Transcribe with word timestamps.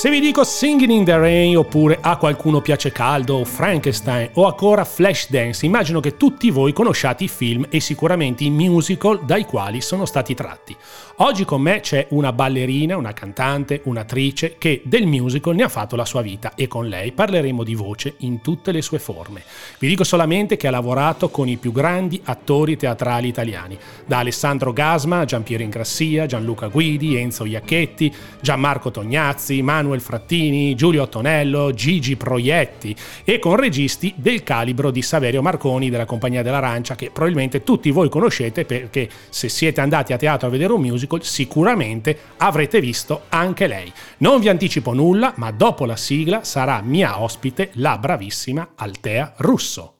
Se 0.00 0.08
vi 0.08 0.20
dico 0.20 0.44
Singing 0.44 0.92
in 0.92 1.04
the 1.04 1.18
Rain 1.18 1.58
oppure 1.58 1.98
A 2.00 2.16
qualcuno 2.16 2.62
piace 2.62 2.90
caldo 2.90 3.34
o 3.34 3.44
Frankenstein 3.44 4.30
o 4.32 4.46
ancora 4.46 4.86
Flashdance, 4.86 5.66
immagino 5.66 6.00
che 6.00 6.16
tutti 6.16 6.48
voi 6.48 6.72
conosciate 6.72 7.24
i 7.24 7.28
film 7.28 7.66
e 7.68 7.80
sicuramente 7.80 8.44
i 8.44 8.48
musical 8.48 9.22
dai 9.26 9.44
quali 9.44 9.82
sono 9.82 10.06
stati 10.06 10.32
tratti. 10.32 10.74
Oggi 11.16 11.44
con 11.44 11.60
me 11.60 11.80
c'è 11.80 12.06
una 12.12 12.32
ballerina, 12.32 12.96
una 12.96 13.12
cantante, 13.12 13.82
un'attrice 13.84 14.54
che 14.56 14.80
del 14.86 15.06
musical 15.06 15.54
ne 15.54 15.64
ha 15.64 15.68
fatto 15.68 15.96
la 15.96 16.06
sua 16.06 16.22
vita 16.22 16.54
e 16.54 16.66
con 16.66 16.88
lei 16.88 17.12
parleremo 17.12 17.62
di 17.62 17.74
voce 17.74 18.14
in 18.20 18.40
tutte 18.40 18.72
le 18.72 18.80
sue 18.80 18.98
forme. 18.98 19.42
Vi 19.78 19.86
dico 19.86 20.02
solamente 20.02 20.56
che 20.56 20.66
ha 20.66 20.70
lavorato 20.70 21.28
con 21.28 21.46
i 21.46 21.58
più 21.58 21.72
grandi 21.72 22.18
attori 22.24 22.78
teatrali 22.78 23.28
italiani, 23.28 23.76
da 24.06 24.20
Alessandro 24.20 24.72
Gasma, 24.72 25.26
Giampiero 25.26 25.62
Ingrassia, 25.62 26.24
Gianluca 26.24 26.68
Guidi, 26.68 27.16
Enzo 27.16 27.44
Iacchetti, 27.44 28.10
Gianmarco 28.40 28.90
Tognazzi, 28.90 29.60
Manuel 29.60 29.88
Frattini, 29.98 30.76
Giulio 30.76 31.02
Ottonello, 31.02 31.72
Gigi 31.72 32.14
Proietti 32.14 32.94
e 33.24 33.40
con 33.40 33.56
registi 33.56 34.14
del 34.14 34.44
calibro 34.44 34.92
di 34.92 35.02
Saverio 35.02 35.42
Marconi 35.42 35.90
della 35.90 36.04
Compagnia 36.04 36.42
dell'Arancia 36.42 36.94
che 36.94 37.10
probabilmente 37.10 37.64
tutti 37.64 37.90
voi 37.90 38.08
conoscete 38.08 38.64
perché 38.64 39.08
se 39.30 39.48
siete 39.48 39.80
andati 39.80 40.12
a 40.12 40.16
teatro 40.16 40.46
a 40.46 40.50
vedere 40.50 40.72
un 40.72 40.82
musical 40.82 41.24
sicuramente 41.24 42.16
avrete 42.36 42.80
visto 42.80 43.22
anche 43.30 43.66
lei. 43.66 43.92
Non 44.18 44.38
vi 44.38 44.48
anticipo 44.48 44.92
nulla, 44.92 45.32
ma 45.36 45.50
dopo 45.50 45.84
la 45.86 45.96
sigla 45.96 46.44
sarà 46.44 46.80
mia 46.82 47.20
ospite 47.20 47.70
la 47.74 47.98
bravissima 47.98 48.68
Altea 48.76 49.32
Russo. 49.38 49.94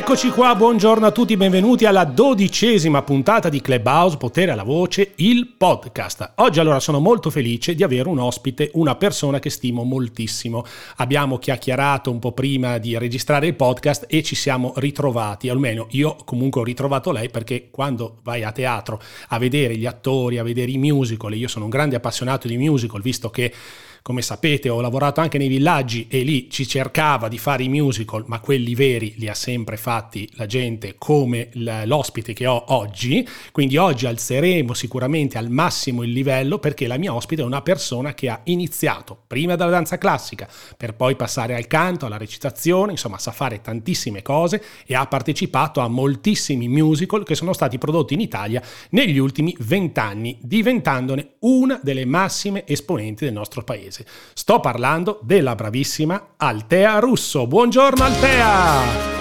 Eccoci 0.00 0.30
qua, 0.30 0.54
buongiorno 0.54 1.04
a 1.04 1.10
tutti, 1.10 1.36
benvenuti 1.36 1.84
alla 1.84 2.04
dodicesima 2.04 3.02
puntata 3.02 3.50
di 3.50 3.60
Clubhouse 3.60 4.16
Potere 4.16 4.50
alla 4.50 4.62
Voce, 4.62 5.12
il 5.16 5.46
podcast. 5.58 6.32
Oggi 6.36 6.58
allora 6.58 6.80
sono 6.80 7.00
molto 7.00 7.28
felice 7.28 7.74
di 7.74 7.82
avere 7.82 8.08
un 8.08 8.18
ospite, 8.18 8.70
una 8.74 8.96
persona 8.96 9.38
che 9.40 9.50
stimo 9.50 9.84
moltissimo. 9.84 10.64
Abbiamo 10.96 11.36
chiacchierato 11.36 12.10
un 12.10 12.18
po' 12.18 12.32
prima 12.32 12.78
di 12.78 12.96
registrare 12.96 13.48
il 13.48 13.54
podcast 13.54 14.06
e 14.08 14.22
ci 14.22 14.34
siamo 14.34 14.72
ritrovati, 14.76 15.50
almeno 15.50 15.86
io 15.90 16.16
comunque 16.24 16.62
ho 16.62 16.64
ritrovato 16.64 17.12
lei 17.12 17.28
perché 17.28 17.68
quando 17.70 18.20
vai 18.22 18.42
a 18.42 18.52
teatro 18.52 19.02
a 19.28 19.38
vedere 19.38 19.76
gli 19.76 19.86
attori, 19.86 20.38
a 20.38 20.42
vedere 20.42 20.70
i 20.70 20.78
musical, 20.78 21.34
io 21.34 21.46
sono 21.46 21.66
un 21.66 21.70
grande 21.70 21.96
appassionato 21.96 22.48
di 22.48 22.56
musical, 22.56 23.02
visto 23.02 23.28
che 23.28 23.52
come 24.02 24.22
sapete 24.22 24.68
ho 24.68 24.80
lavorato 24.80 25.20
anche 25.20 25.38
nei 25.38 25.48
villaggi 25.48 26.06
e 26.08 26.22
lì 26.22 26.48
ci 26.50 26.66
cercava 26.66 27.28
di 27.28 27.38
fare 27.38 27.62
i 27.62 27.68
musical, 27.68 28.24
ma 28.26 28.40
quelli 28.40 28.74
veri 28.74 29.14
li 29.16 29.28
ha 29.28 29.34
sempre 29.34 29.76
fatti 29.76 30.28
la 30.34 30.46
gente 30.46 30.94
come 30.96 31.50
l'ospite 31.52 32.32
che 32.32 32.46
ho 32.46 32.64
oggi. 32.68 33.26
Quindi 33.52 33.76
oggi 33.76 34.06
alzeremo 34.06 34.74
sicuramente 34.74 35.38
al 35.38 35.50
massimo 35.50 36.02
il 36.02 36.12
livello 36.12 36.58
perché 36.58 36.86
la 36.86 36.96
mia 36.96 37.14
ospite 37.14 37.42
è 37.42 37.44
una 37.44 37.62
persona 37.62 38.14
che 38.14 38.28
ha 38.28 38.40
iniziato 38.44 39.18
prima 39.26 39.54
dalla 39.56 39.70
danza 39.70 39.98
classica 39.98 40.48
per 40.76 40.94
poi 40.94 41.16
passare 41.16 41.54
al 41.54 41.66
canto, 41.66 42.06
alla 42.06 42.16
recitazione, 42.16 42.92
insomma 42.92 43.18
sa 43.18 43.32
fare 43.32 43.60
tantissime 43.60 44.22
cose 44.22 44.62
e 44.86 44.94
ha 44.94 45.06
partecipato 45.06 45.80
a 45.80 45.88
moltissimi 45.88 46.68
musical 46.68 47.24
che 47.24 47.34
sono 47.34 47.52
stati 47.52 47.78
prodotti 47.78 48.14
in 48.14 48.20
Italia 48.20 48.62
negli 48.90 49.18
ultimi 49.18 49.54
vent'anni, 49.58 50.38
diventandone 50.40 51.34
una 51.40 51.78
delle 51.82 52.04
massime 52.04 52.66
esponenti 52.66 53.24
del 53.24 53.34
nostro 53.34 53.62
paese 53.62 53.89
paese. 53.90 54.06
Sto 54.32 54.60
parlando 54.60 55.18
della 55.22 55.54
bravissima 55.54 56.34
Altea 56.36 57.00
Russo. 57.00 57.46
Buongiorno 57.46 58.04
Altea! 58.04 59.18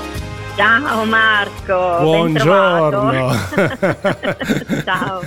Ciao 0.56 1.06
Marco, 1.06 1.98
buongiorno. 2.02 3.32
Ciao. 4.84 5.22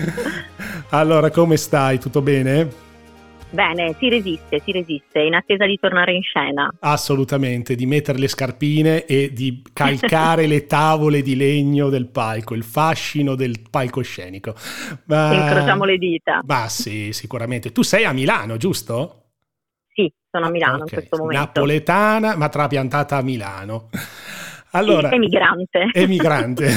Allora, 0.91 1.31
come 1.31 1.57
stai? 1.57 1.99
Tutto 1.99 2.21
bene? 2.21 2.91
Bene, 3.49 3.95
si 3.99 4.09
resiste, 4.09 4.61
si 4.65 4.73
resiste, 4.73 5.21
in 5.21 5.35
attesa 5.35 5.67
di 5.67 5.79
tornare 5.79 6.15
in 6.15 6.23
scena. 6.23 6.71
Assolutamente, 6.81 7.75
di 7.75 7.85
mettere 7.85 8.19
le 8.19 8.29
scarpine 8.29 9.05
e 9.05 9.33
di 9.33 9.63
calcare 9.73 10.47
le 10.49 10.67
tavole 10.67 11.23
di 11.23 11.37
legno 11.37 11.89
del 11.89 12.09
palco, 12.09 12.55
il 12.55 12.65
fascino 12.65 13.35
del 13.35 13.61
palcoscenico. 13.71 14.55
Ma... 15.05 15.35
Incrociamo 15.35 15.85
le 15.85 15.99
dita. 15.99 16.41
Ma 16.45 16.69
sì, 16.69 17.13
sicuramente. 17.13 17.73
Tu 17.73 17.83
sei 17.83 18.05
a 18.05 18.13
Milano, 18.13 18.57
giusto? 18.57 19.22
Sono 20.35 20.47
a 20.47 20.51
Milano 20.51 20.77
okay. 20.77 20.87
in 20.89 20.95
questo 20.95 21.17
momento. 21.19 21.45
Napoletana, 21.45 22.37
ma 22.37 22.49
trapiantata 22.49 23.19
a 23.19 23.23
Milano. 23.23 23.91
Allora, 24.73 25.11
emigrante. 25.11 25.91
Emigrante. 25.93 26.69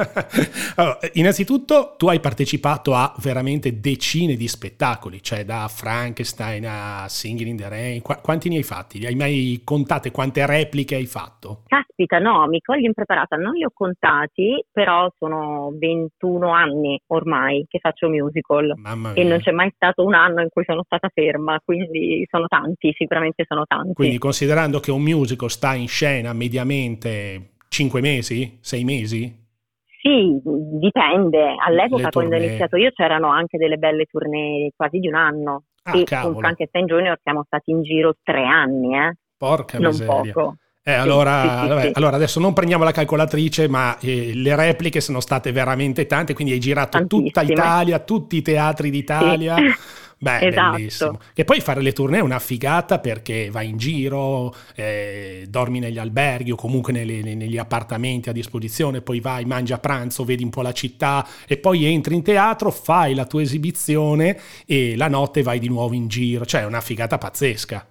allora, 0.76 0.98
innanzitutto 1.12 1.94
tu 1.98 2.08
hai 2.08 2.20
partecipato 2.20 2.94
a 2.94 3.14
veramente 3.18 3.80
decine 3.80 4.34
di 4.34 4.48
spettacoli, 4.48 5.22
cioè 5.22 5.44
da 5.44 5.68
Frankenstein 5.68 6.64
a 6.66 7.06
Singing 7.08 7.50
in 7.50 7.56
the 7.56 7.68
Rain. 7.68 8.00
Qu- 8.00 8.22
quanti 8.22 8.48
ne 8.48 8.56
hai 8.56 8.62
fatti? 8.62 9.04
Hai 9.04 9.14
mai 9.14 9.60
contate 9.62 10.10
quante 10.10 10.46
repliche 10.46 10.94
hai 10.94 11.04
fatto? 11.04 11.64
Caspita, 11.66 12.18
no, 12.18 12.46
mi 12.48 12.60
cogli 12.62 12.84
impreparata. 12.84 13.36
Non 13.36 13.52
li 13.52 13.64
ho 13.64 13.72
contati, 13.74 14.64
però 14.72 15.12
sono 15.18 15.70
21 15.78 16.50
anni 16.50 16.98
ormai 17.08 17.66
che 17.68 17.78
faccio 17.78 18.08
musical. 18.08 18.74
E 19.14 19.24
non 19.24 19.40
c'è 19.40 19.50
mai 19.50 19.70
stato 19.74 20.02
un 20.02 20.14
anno 20.14 20.40
in 20.40 20.48
cui 20.48 20.64
sono 20.64 20.82
stata 20.82 21.10
ferma, 21.12 21.60
quindi 21.62 22.26
sono 22.30 22.46
tanti, 22.46 22.94
sicuramente 22.96 23.44
sono 23.46 23.64
tanti. 23.66 23.92
Quindi 23.92 24.16
considerando 24.16 24.80
che 24.80 24.90
un 24.90 25.02
musical 25.02 25.50
sta 25.50 25.74
in 25.74 25.88
scena 25.88 26.32
mediamente 26.32 27.17
5 27.68 28.00
mesi? 28.00 28.58
6 28.60 28.84
mesi? 28.84 29.46
Sì, 30.00 30.40
dipende. 30.42 31.54
All'epoca 31.58 32.08
quando 32.10 32.36
ho 32.36 32.38
iniziato 32.38 32.76
io 32.76 32.90
c'erano 32.92 33.28
anche 33.28 33.58
delle 33.58 33.76
belle 33.76 34.04
tournée 34.04 34.70
quasi 34.74 34.98
di 34.98 35.08
un 35.08 35.14
anno. 35.14 35.64
Ah, 35.82 35.98
e 35.98 36.04
cavolo. 36.04 36.34
con 36.34 36.42
Frankenstein 36.42 36.86
Junior 36.86 37.18
siamo 37.22 37.42
stati 37.46 37.70
in 37.70 37.82
giro 37.82 38.14
tre 38.22 38.44
anni, 38.44 38.96
eh. 38.96 39.16
Porca 39.36 39.78
non 39.78 39.90
miseria. 39.90 40.32
poco. 40.32 40.56
Eh, 40.82 40.94
allora, 40.94 41.42
sì, 41.42 41.48
sì, 41.48 41.68
vabbè, 41.68 41.82
sì. 41.82 41.92
allora 41.94 42.16
adesso 42.16 42.40
non 42.40 42.54
prendiamo 42.54 42.82
la 42.82 42.92
calcolatrice, 42.92 43.68
ma 43.68 43.98
eh, 43.98 44.32
le 44.34 44.56
repliche 44.56 45.02
sono 45.02 45.20
state 45.20 45.52
veramente 45.52 46.06
tante, 46.06 46.32
quindi 46.32 46.54
hai 46.54 46.60
girato 46.60 46.98
tutta 47.06 47.30
Tantissime. 47.30 47.52
Italia, 47.52 47.98
tutti 47.98 48.36
i 48.36 48.42
teatri 48.42 48.88
d'Italia. 48.88 49.56
Beh, 50.20 50.46
Esatto. 50.48 50.76
bellissimo. 50.76 51.20
E 51.34 51.44
poi 51.44 51.60
fare 51.60 51.80
le 51.80 51.92
tournée 51.92 52.18
è 52.18 52.22
una 52.22 52.40
figata 52.40 52.98
perché 52.98 53.50
vai 53.50 53.68
in 53.68 53.76
giro, 53.76 54.52
eh, 54.74 55.46
dormi 55.48 55.78
negli 55.78 55.98
alberghi 55.98 56.50
o 56.50 56.56
comunque 56.56 56.92
nelle- 56.92 57.22
ne- 57.22 57.34
negli 57.36 57.56
appartamenti 57.56 58.28
a 58.28 58.32
disposizione, 58.32 59.00
poi 59.00 59.20
vai, 59.20 59.44
mangi 59.44 59.72
a 59.72 59.78
pranzo, 59.78 60.24
vedi 60.24 60.42
un 60.42 60.50
po' 60.50 60.62
la 60.62 60.72
città 60.72 61.24
e 61.46 61.56
poi 61.58 61.84
entri 61.84 62.16
in 62.16 62.22
teatro, 62.24 62.70
fai 62.72 63.14
la 63.14 63.26
tua 63.26 63.42
esibizione 63.42 64.38
e 64.66 64.96
la 64.96 65.08
notte 65.08 65.42
vai 65.42 65.58
di 65.60 65.68
nuovo 65.68 65.94
in 65.94 66.08
giro. 66.08 66.44
Cioè 66.44 66.62
è 66.62 66.66
una 66.66 66.80
figata 66.80 67.16
pazzesca. 67.16 67.86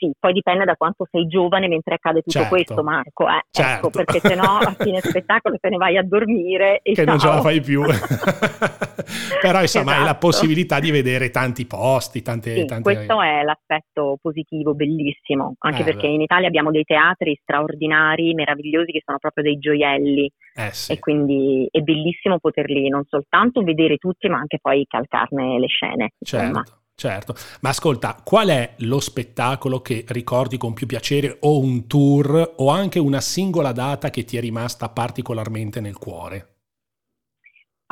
Sì, 0.00 0.10
poi 0.18 0.32
dipende 0.32 0.64
da 0.64 0.76
quanto 0.76 1.06
sei 1.10 1.26
giovane 1.26 1.68
mentre 1.68 1.94
accade 1.96 2.20
tutto 2.22 2.30
Certo. 2.38 2.48
questo, 2.54 2.82
Marco. 2.82 3.28
Eh. 3.28 3.42
Certo. 3.50 3.88
Ecco, 3.88 3.90
perché 3.90 4.18
sennò 4.20 4.56
a 4.56 4.74
fine 4.78 4.98
spettacolo 5.04 5.58
te 5.60 5.68
ne 5.68 5.76
vai 5.76 5.98
a 5.98 6.02
dormire 6.02 6.80
e 6.82 6.94
che 6.94 7.04
non 7.04 7.18
ce 7.18 7.26
la 7.26 7.32
ciao. 7.34 7.42
fai 7.42 7.60
più. 7.60 7.82
Però 9.40 9.60
insomma 9.60 9.96
hai 9.96 10.04
la 10.04 10.16
Esatto. 10.16 10.18
possibilità 10.18 10.80
di 10.80 10.90
vedere 10.90 11.30
tanti 11.30 11.66
posti, 11.66 12.22
tante... 12.22 12.52
Sì, 12.52 12.64
tante... 12.64 12.82
questo 12.82 13.20
è 13.22 13.42
l'aspetto 13.42 14.18
positivo, 14.20 14.74
bellissimo, 14.74 15.54
anche 15.58 15.82
Eh, 15.82 15.84
perché 15.84 16.08
beh. 16.08 16.14
in 16.14 16.20
Italia 16.20 16.48
abbiamo 16.48 16.70
dei 16.70 16.84
teatri 16.84 17.38
straordinari, 17.42 18.34
meravigliosi, 18.34 18.92
che 18.92 19.02
sono 19.04 19.18
proprio 19.18 19.44
dei 19.44 19.58
gioielli 19.58 20.30
Eh 20.54 20.72
sì. 20.72 20.92
e 20.92 20.98
quindi 20.98 21.68
è 21.70 21.80
bellissimo 21.80 22.38
poterli 22.38 22.88
non 22.88 23.04
soltanto 23.08 23.62
vedere 23.62 23.96
tutti, 23.96 24.28
ma 24.28 24.38
anche 24.38 24.58
poi 24.60 24.84
calcarne 24.86 25.58
le 25.58 25.66
scene. 25.68 26.12
Insomma. 26.18 26.62
Certo, 26.62 26.82
certo. 26.94 27.34
Ma 27.62 27.70
ascolta, 27.70 28.20
qual 28.24 28.48
è 28.48 28.74
lo 28.78 29.00
spettacolo 29.00 29.80
che 29.80 30.04
ricordi 30.08 30.56
con 30.58 30.74
più 30.74 30.86
piacere 30.86 31.36
o 31.40 31.58
un 31.58 31.86
tour 31.86 32.54
o 32.56 32.68
anche 32.70 32.98
una 32.98 33.20
singola 33.20 33.72
data 33.72 34.10
che 34.10 34.24
ti 34.24 34.36
è 34.36 34.40
rimasta 34.40 34.88
particolarmente 34.90 35.80
nel 35.80 35.96
cuore? 35.98 36.46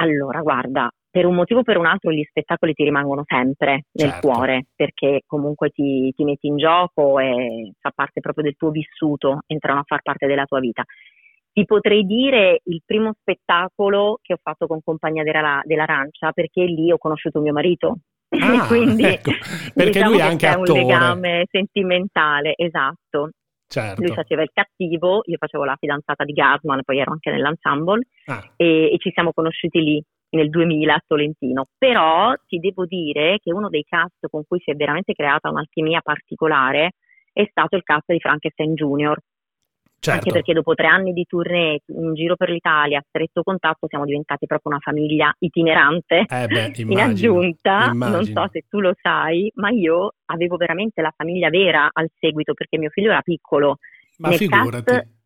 Allora, 0.00 0.40
guarda, 0.42 0.88
per 1.18 1.26
un 1.26 1.34
motivo 1.34 1.60
o 1.60 1.62
per 1.64 1.78
un 1.78 1.86
altro 1.86 2.12
gli 2.12 2.22
spettacoli 2.22 2.74
ti 2.74 2.84
rimangono 2.84 3.24
sempre 3.26 3.86
nel 3.90 4.10
Certo. 4.12 4.20
cuore, 4.20 4.66
perché 4.76 5.22
comunque 5.26 5.70
ti, 5.70 6.12
ti 6.14 6.22
metti 6.22 6.46
in 6.46 6.56
gioco 6.56 7.18
e 7.18 7.72
fa 7.80 7.90
parte 7.92 8.20
proprio 8.20 8.44
del 8.44 8.54
tuo 8.56 8.70
vissuto, 8.70 9.40
entrano 9.48 9.80
a 9.80 9.84
far 9.84 10.00
parte 10.02 10.28
della 10.28 10.44
tua 10.44 10.60
vita. 10.60 10.84
Ti 11.52 11.64
potrei 11.64 12.04
dire 12.04 12.60
il 12.66 12.82
primo 12.86 13.14
spettacolo 13.18 14.20
che 14.22 14.34
ho 14.34 14.38
fatto 14.40 14.68
con 14.68 14.78
Compagnia 14.80 15.24
della- 15.24 15.60
dell'Arancia, 15.64 16.30
perché 16.30 16.62
lì 16.62 16.92
ho 16.92 16.98
conosciuto 16.98 17.40
mio 17.40 17.52
marito. 17.52 17.98
Ah, 18.28 18.30
Quindi 18.68 19.02
ecco, 19.02 19.32
perché 19.74 19.90
diciamo 19.90 20.10
lui 20.10 20.18
è 20.18 20.22
che 20.22 20.28
anche 20.28 20.46
c'è 20.46 20.52
attore. 20.52 20.70
un 20.70 20.78
legame 20.78 21.46
sentimentale, 21.50 22.54
esatto. 22.56 23.22
Lui 23.22 23.32
Certo. 23.66 24.14
faceva 24.14 24.42
il 24.42 24.50
cattivo, 24.52 25.22
io 25.24 25.36
facevo 25.36 25.64
la 25.64 25.76
fidanzata 25.76 26.22
di 26.22 26.32
Gasman, 26.32 26.82
poi 26.84 27.00
ero 27.00 27.10
anche 27.10 27.32
nell'ensemble 27.32 28.06
Ah, 28.26 28.40
e, 28.54 28.92
e 28.92 28.98
ci 28.98 29.10
siamo 29.10 29.32
conosciuti 29.32 29.80
lì 29.80 30.02
nel 30.30 30.50
2000 30.50 30.94
a 30.94 31.02
Tolentino. 31.06 31.66
Però 31.76 32.34
ti 32.46 32.58
devo 32.58 32.84
dire 32.86 33.38
che 33.42 33.52
uno 33.52 33.68
dei 33.68 33.84
cast 33.84 34.28
con 34.30 34.44
cui 34.46 34.60
si 34.60 34.70
è 34.70 34.74
veramente 34.74 35.12
creata 35.14 35.50
un'alchimia 35.50 36.00
particolare 36.02 36.92
è 37.32 37.46
stato 37.50 37.76
il 37.76 37.82
cast 37.84 38.10
di 38.12 38.18
Frankenstein 38.18 38.74
Junior, 38.74 39.16
certo. 40.00 40.10
anche 40.10 40.32
perché 40.32 40.52
dopo 40.52 40.74
tre 40.74 40.88
anni 40.88 41.12
di 41.12 41.24
tournée 41.24 41.80
in 41.86 42.14
giro 42.14 42.34
per 42.34 42.50
l'Italia, 42.50 42.98
a 42.98 43.04
stretto 43.06 43.42
contatto, 43.42 43.86
siamo 43.86 44.04
diventati 44.04 44.46
proprio 44.46 44.72
una 44.72 44.80
famiglia 44.80 45.32
itinerante. 45.38 46.24
Eh 46.28 46.46
beh, 46.46 46.72
In 46.82 46.90
immagino, 46.90 47.38
aggiunta, 47.38 47.86
non 47.86 47.94
immagino. 47.94 48.42
so 48.42 48.48
se 48.52 48.64
tu 48.68 48.80
lo 48.80 48.92
sai, 49.00 49.50
ma 49.54 49.70
io 49.70 50.14
avevo 50.26 50.56
veramente 50.56 51.00
la 51.00 51.12
famiglia 51.16 51.48
vera 51.48 51.88
al 51.92 52.10
seguito 52.18 52.54
perché 52.54 52.76
mio 52.78 52.90
figlio 52.90 53.10
era 53.10 53.22
piccolo. 53.22 53.78
Ma 54.18 54.30
nel 54.30 54.38
figurati. 54.38 54.84
cast- 54.84 55.16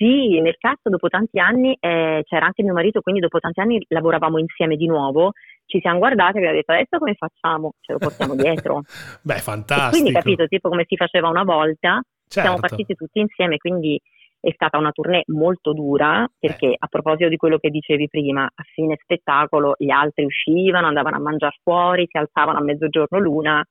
Sì, 0.00 0.40
nel 0.40 0.56
cast 0.56 0.88
dopo 0.88 1.08
tanti 1.08 1.38
anni 1.38 1.76
eh, 1.78 2.22
c'era 2.24 2.46
anche 2.46 2.62
mio 2.62 2.72
marito, 2.72 3.02
quindi 3.02 3.20
dopo 3.20 3.38
tanti 3.38 3.60
anni 3.60 3.84
lavoravamo 3.88 4.38
insieme 4.38 4.76
di 4.76 4.86
nuovo. 4.86 5.32
Ci 5.66 5.78
siamo 5.80 5.98
guardati 5.98 6.36
e 6.36 6.38
abbiamo 6.38 6.56
detto 6.56 6.72
adesso 6.72 6.96
come 6.96 7.14
facciamo? 7.14 7.72
Ce 7.80 7.92
lo 7.92 7.98
portiamo 7.98 8.34
dietro. 8.34 8.80
Beh, 9.20 9.34
E 9.34 9.38
fantastico. 9.40 9.90
quindi 9.90 10.12
capito, 10.12 10.46
tipo 10.46 10.70
come 10.70 10.84
si 10.88 10.96
faceva 10.96 11.28
una 11.28 11.42
volta, 11.44 12.00
siamo 12.26 12.48
Certo. 12.56 12.60
partiti 12.66 12.94
tutti 12.94 13.20
insieme, 13.20 13.58
quindi 13.58 14.00
è 14.40 14.50
stata 14.54 14.78
una 14.78 14.90
tournée 14.90 15.24
molto 15.26 15.74
dura, 15.74 16.26
perché 16.38 16.74
a 16.78 16.86
proposito 16.86 17.28
di 17.28 17.36
quello 17.36 17.58
che 17.58 17.68
dicevi 17.68 18.08
prima, 18.08 18.44
a 18.44 18.62
fine 18.72 18.96
spettacolo 19.02 19.74
gli 19.76 19.90
altri 19.90 20.24
uscivano, 20.24 20.86
andavano 20.86 21.16
a 21.16 21.20
mangiare 21.20 21.58
fuori, 21.62 22.06
si 22.10 22.16
alzavano 22.16 22.56
a 22.56 22.62
mezzogiorno 22.62 23.18
l'una. 23.18 23.62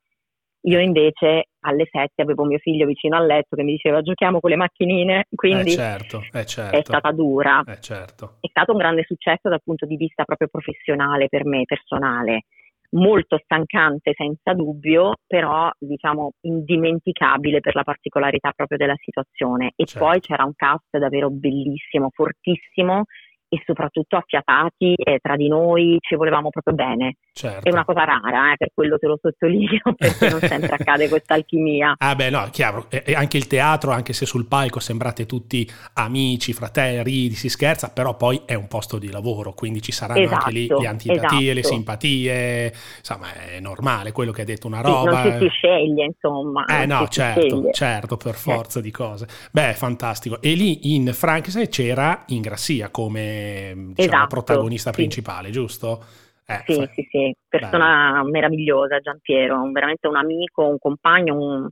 Io 0.62 0.78
invece 0.78 1.48
alle 1.60 1.86
sette 1.90 2.22
avevo 2.22 2.44
mio 2.44 2.58
figlio 2.58 2.86
vicino 2.86 3.16
al 3.16 3.26
letto 3.26 3.56
che 3.56 3.62
mi 3.62 3.72
diceva 3.72 4.02
giochiamo 4.02 4.40
con 4.40 4.50
le 4.50 4.56
macchinine, 4.56 5.26
quindi 5.34 5.70
Eh 5.70 5.76
certo, 5.76 6.22
eh 6.32 6.44
certo. 6.44 6.76
è 6.76 6.80
stata 6.82 7.12
dura. 7.12 7.62
Eh 7.66 7.80
certo. 7.80 8.36
È 8.40 8.48
stato 8.48 8.72
un 8.72 8.78
grande 8.78 9.04
successo 9.04 9.48
dal 9.48 9.62
punto 9.62 9.86
di 9.86 9.96
vista 9.96 10.24
proprio 10.24 10.48
professionale 10.48 11.28
per 11.28 11.46
me, 11.46 11.64
personale. 11.64 12.44
Molto 12.92 13.38
stancante 13.44 14.12
senza 14.16 14.52
dubbio, 14.52 15.14
però 15.26 15.70
diciamo 15.78 16.32
indimenticabile 16.40 17.60
per 17.60 17.76
la 17.76 17.84
particolarità 17.84 18.50
proprio 18.54 18.78
della 18.78 18.96
situazione. 18.98 19.72
E 19.76 19.84
Certo. 19.86 20.04
poi 20.04 20.20
c'era 20.20 20.44
un 20.44 20.54
cast 20.56 20.98
davvero 20.98 21.30
bellissimo, 21.30 22.10
fortissimo 22.12 23.04
e 23.52 23.62
soprattutto 23.66 24.16
affiatati 24.16 24.94
eh, 24.94 25.18
tra 25.20 25.36
di 25.36 25.48
noi, 25.48 25.98
ci 26.00 26.14
volevamo 26.14 26.50
proprio 26.50 26.74
bene. 26.74 27.16
certo. 27.32 27.68
È 27.68 27.72
una 27.72 27.84
cosa 27.84 28.04
rara, 28.04 28.52
eh, 28.52 28.56
per 28.56 28.70
quello 28.72 28.96
te 28.96 29.06
lo 29.08 29.18
sottolineo, 29.20 29.92
perché 29.98 30.28
non 30.28 30.40
sempre 30.46 30.76
accade 30.76 31.08
questa 31.08 31.34
alchimia. 31.34 31.94
Ah 32.02 32.14
beh 32.14 32.30
no, 32.30 32.48
chiaro, 32.50 32.86
e 32.90 33.02
e 33.04 33.14
anche 33.14 33.36
il 33.36 33.46
teatro, 33.46 33.90
anche 33.90 34.12
se 34.12 34.24
sul 34.24 34.46
palco 34.46 34.80
sembrate 34.80 35.26
tutti 35.26 35.68
amici, 35.94 36.52
fratelli, 36.52 37.02
ridi, 37.02 37.34
si 37.34 37.48
scherza, 37.48 37.90
però 37.92 38.16
poi 38.16 38.42
è 38.46 38.54
un 38.54 38.68
posto 38.68 38.98
di 38.98 39.10
lavoro, 39.10 39.52
quindi 39.52 39.82
ci 39.82 39.92
saranno 39.92 40.30
anche 40.30 40.50
lì 40.50 40.64
Esatto, 40.64 40.80
le 40.80 40.86
antipatie, 40.86 41.52
le 41.52 41.60
esatto. 41.60 41.74
simpatie, 41.74 42.72
insomma 42.98 43.34
è 43.34 43.60
normale 43.60 44.12
quello 44.12 44.32
che 44.32 44.40
hai 44.42 44.46
detto, 44.46 44.66
una 44.66 44.82
Sì, 44.82 44.84
roba... 44.90 45.22
non 45.22 45.32
ci 45.32 45.38
si 45.44 45.48
sceglie, 45.48 46.04
insomma. 46.04 46.64
Eh 46.64 46.86
no, 46.86 47.06
certo, 47.08 47.68
certo, 47.72 48.16
per 48.16 48.34
forza 48.34 48.80
di 48.80 48.90
cose. 48.90 49.26
Beh, 49.52 49.74
fantastico. 49.74 50.40
E 50.40 50.54
lì 50.54 50.94
in 50.94 51.12
Frankenstein 51.12 51.68
c'era 51.68 52.24
Ingrassia 52.28 52.90
come 52.90 53.39
diciamo, 53.74 53.94
Esatto, 53.94 54.26
protagonista 54.26 54.90
sì. 54.90 54.96
principale, 54.96 55.50
giusto? 55.50 56.04
Eh, 56.46 56.62
Sì, 56.66 56.74
fa- 56.74 56.88
sì, 56.94 57.06
sì, 57.10 57.34
persona 57.48 58.22
meravigliosa, 58.24 58.98
Giampiero, 58.98 59.70
veramente 59.70 60.06
un 60.08 60.16
amico, 60.16 60.66
un 60.66 60.78
compagno, 60.78 61.34
un, 61.36 61.68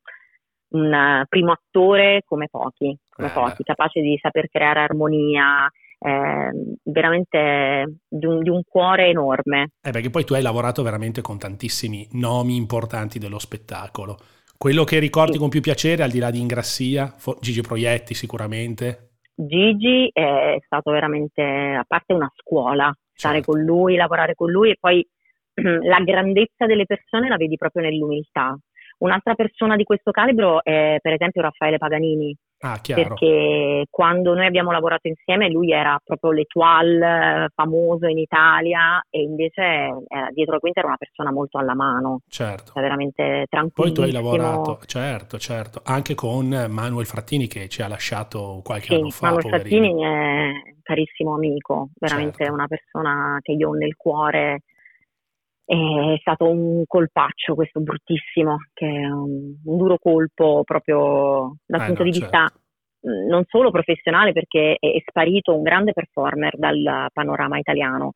un, 0.70 0.92
eh, 0.92 1.26
primo 1.28 1.52
attore 1.52 2.22
come 2.26 2.48
pochi, 2.50 2.96
come 3.10 3.30
pochi, 3.30 3.62
capace 3.64 4.00
di 4.00 4.18
saper 4.20 4.48
creare 4.48 4.80
armonia, 4.80 5.70
eh, 6.00 6.50
veramente 6.84 7.96
di 8.08 8.26
un, 8.26 8.42
di 8.42 8.50
un 8.50 8.62
cuore 8.64 9.08
enorme. 9.08 9.70
Eh, 9.82 9.90
perché 9.90 10.10
poi 10.10 10.24
tu 10.24 10.34
hai 10.34 10.42
lavorato 10.42 10.82
veramente 10.82 11.20
con 11.20 11.38
tantissimi 11.38 12.06
nomi 12.12 12.56
importanti 12.56 13.18
dello 13.18 13.38
spettacolo. 13.38 14.16
Quello 14.56 14.84
che 14.84 14.98
ricordi 14.98 15.34
Sì. 15.34 15.38
con 15.38 15.48
più 15.48 15.60
piacere, 15.60 16.02
al 16.02 16.10
di 16.10 16.18
là 16.18 16.30
di 16.30 16.40
Ingrassia, 16.40 17.14
Gigi 17.40 17.60
Proietti 17.60 18.14
sicuramente. 18.14 19.07
Gigi 19.40 20.10
è 20.12 20.58
stato 20.64 20.90
veramente, 20.90 21.42
a 21.42 21.84
parte 21.86 22.12
una 22.12 22.30
scuola, 22.34 22.92
stare 23.12 23.36
Certo. 23.36 23.52
con 23.52 23.62
lui, 23.62 23.94
lavorare 23.94 24.34
con 24.34 24.50
lui 24.50 24.70
e 24.70 24.76
poi 24.80 25.06
la 25.54 26.00
grandezza 26.00 26.66
delle 26.66 26.86
persone 26.86 27.28
la 27.28 27.36
vedi 27.36 27.56
proprio 27.56 27.82
nell'umiltà. 27.82 28.58
Un'altra 28.98 29.34
persona 29.34 29.76
di 29.76 29.84
questo 29.84 30.10
calibro 30.10 30.62
è 30.62 30.98
per 31.00 31.12
esempio 31.12 31.42
Raffaele 31.42 31.78
Paganini, 31.78 32.36
Ah, 32.60 32.80
chiaro. 32.80 33.14
perché 33.14 33.84
quando 33.88 34.34
noi 34.34 34.44
abbiamo 34.46 34.72
lavorato 34.72 35.06
insieme 35.06 35.48
lui 35.48 35.70
era 35.70 35.96
proprio 36.02 36.32
l'Etoile 36.32 37.44
eh, 37.44 37.48
famoso 37.54 38.06
in 38.08 38.18
Italia 38.18 39.00
e 39.08 39.22
invece 39.22 39.62
era, 40.08 40.28
dietro 40.32 40.54
le 40.54 40.58
quinte 40.58 40.80
era 40.80 40.88
una 40.88 40.96
persona 40.96 41.30
molto 41.30 41.58
alla 41.58 41.74
mano, 41.74 42.22
Certo. 42.28 42.72
cioè 42.72 42.82
veramente 42.82 43.22
Poi 43.22 43.46
tranquillissimo. 43.48 43.94
tu 43.94 44.02
hai 44.02 44.12
lavorato, 44.12 44.80
certo, 44.86 45.38
certo, 45.38 45.80
anche 45.84 46.16
con 46.16 46.48
Manuel 46.68 47.06
Frattini 47.06 47.46
che 47.46 47.68
ci 47.68 47.82
ha 47.82 47.86
lasciato 47.88 48.60
qualche 48.64 48.86
Sì, 48.86 48.94
anno 48.94 49.10
fa, 49.10 49.26
Manuel 49.26 49.42
poverino. 49.44 49.80
Frattini 49.84 50.02
è 50.02 50.48
un 50.48 50.80
carissimo 50.82 51.34
amico, 51.34 51.90
veramente 51.94 52.38
Certo. 52.38 52.52
una 52.52 52.66
persona 52.66 53.38
che 53.42 53.52
io 53.52 53.68
ho 53.68 53.74
nel 53.74 53.94
cuore. 53.94 54.62
È 55.70 56.16
stato 56.20 56.48
un 56.48 56.84
colpaccio 56.86 57.54
questo 57.54 57.80
bruttissimo, 57.80 58.56
che 58.72 58.86
è 58.86 59.04
un, 59.10 59.52
un 59.62 59.76
duro 59.76 59.98
colpo 59.98 60.62
proprio 60.64 61.56
dal 61.66 61.82
Eh, 61.82 61.84
punto 61.84 62.04
no, 62.04 62.10
di 62.10 62.18
vista 62.18 62.44
mh, 63.00 63.26
non 63.28 63.44
solo 63.46 63.70
professionale, 63.70 64.32
perché 64.32 64.76
è, 64.80 64.92
è 64.92 65.02
sparito 65.06 65.54
un 65.54 65.62
grande 65.62 65.92
performer 65.92 66.56
dal 66.56 67.08
panorama 67.12 67.58
italiano, 67.58 68.14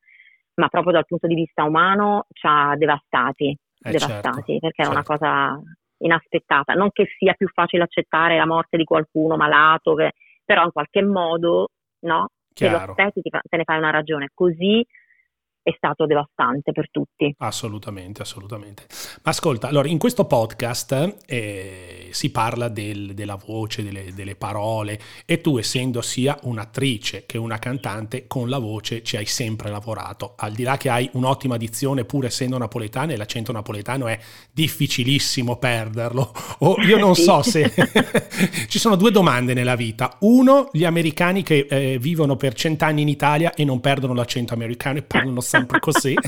ma 0.54 0.68
proprio 0.68 0.92
dal 0.94 1.04
punto 1.04 1.26
di 1.26 1.34
vista 1.34 1.64
umano 1.64 2.24
ci 2.32 2.46
ha 2.46 2.74
devastati, 2.76 3.54
Eh, 3.84 3.90
devastati, 3.90 4.58
certo, 4.58 4.58
perché 4.60 4.80
era 4.82 4.90
una 4.90 5.02
certo. 5.02 5.24
cosa 5.24 5.60
inaspettata. 5.98 6.72
Non 6.72 6.88
che 6.90 7.06
sia 7.18 7.34
più 7.34 7.48
facile 7.48 7.82
accettare 7.82 8.38
la 8.38 8.46
morte 8.46 8.78
di 8.78 8.84
qualcuno 8.84 9.36
malato, 9.36 9.94
che- 9.94 10.12
però 10.42 10.64
in 10.64 10.72
qualche 10.72 11.02
modo, 11.02 11.68
no? 12.06 12.28
Se 12.54 12.68
lo 12.68 12.76
Chiaro. 12.76 12.92
aspetti 12.92 13.20
te 13.22 13.56
ne 13.58 13.64
fai 13.64 13.76
una 13.78 13.90
ragione. 13.90 14.28
Così 14.32 14.84
è 15.62 15.72
stato 15.76 16.06
devastante 16.06 16.72
per 16.72 16.90
tutti. 16.90 17.32
Assolutamente, 17.38 18.22
assolutamente. 18.22 18.86
Ma 19.22 19.30
ascolta, 19.30 19.68
allora 19.68 19.88
in 19.88 19.98
questo 19.98 20.24
podcast 20.24 21.16
eh, 21.26 22.08
si 22.10 22.30
parla 22.30 22.68
del- 22.68 23.14
della 23.14 23.36
voce, 23.36 23.82
delle, 23.82 24.12
delle 24.14 24.34
parole 24.34 24.98
e 25.24 25.40
tu 25.40 25.56
essendo 25.58 26.00
sia 26.02 26.36
un'attrice 26.42 27.24
che 27.26 27.38
una 27.38 27.58
cantante 27.58 28.26
con 28.26 28.48
la 28.48 28.58
voce 28.58 29.02
ci 29.02 29.16
hai 29.16 29.26
sempre 29.26 29.70
lavorato. 29.70 30.34
Al 30.36 30.52
di 30.52 30.62
là 30.64 30.76
che 30.76 30.88
hai 30.88 31.08
un'ottima 31.12 31.56
dizione 31.56 32.04
pur 32.04 32.24
essendo 32.24 32.58
napoletana 32.58 33.12
e 33.12 33.16
l'accento 33.16 33.52
napoletano 33.52 34.08
è 34.08 34.18
difficilissimo 34.50 35.56
perderlo. 35.56 36.32
O 36.60 36.76
io 36.82 36.98
non 36.98 37.14
Sì. 37.14 37.22
so 37.22 37.42
se 37.42 37.72
ci 38.68 38.78
sono 38.78 38.96
due 38.96 39.10
domande 39.10 39.54
nella 39.54 39.76
vita. 39.76 40.16
Uno, 40.20 40.68
gli 40.72 40.84
americani 40.84 41.42
che 41.42 41.66
eh, 41.68 41.98
vivono 41.98 42.36
per 42.36 42.54
cent'anni 42.54 43.02
in 43.02 43.08
Italia 43.08 43.54
e 43.54 43.64
non 43.64 43.80
perdono 43.80 44.14
l'accento 44.14 44.54
americano 44.54 44.98
e 44.98 45.02
parlano 45.02 45.40
sempre 45.52 45.80
così. 45.80 46.14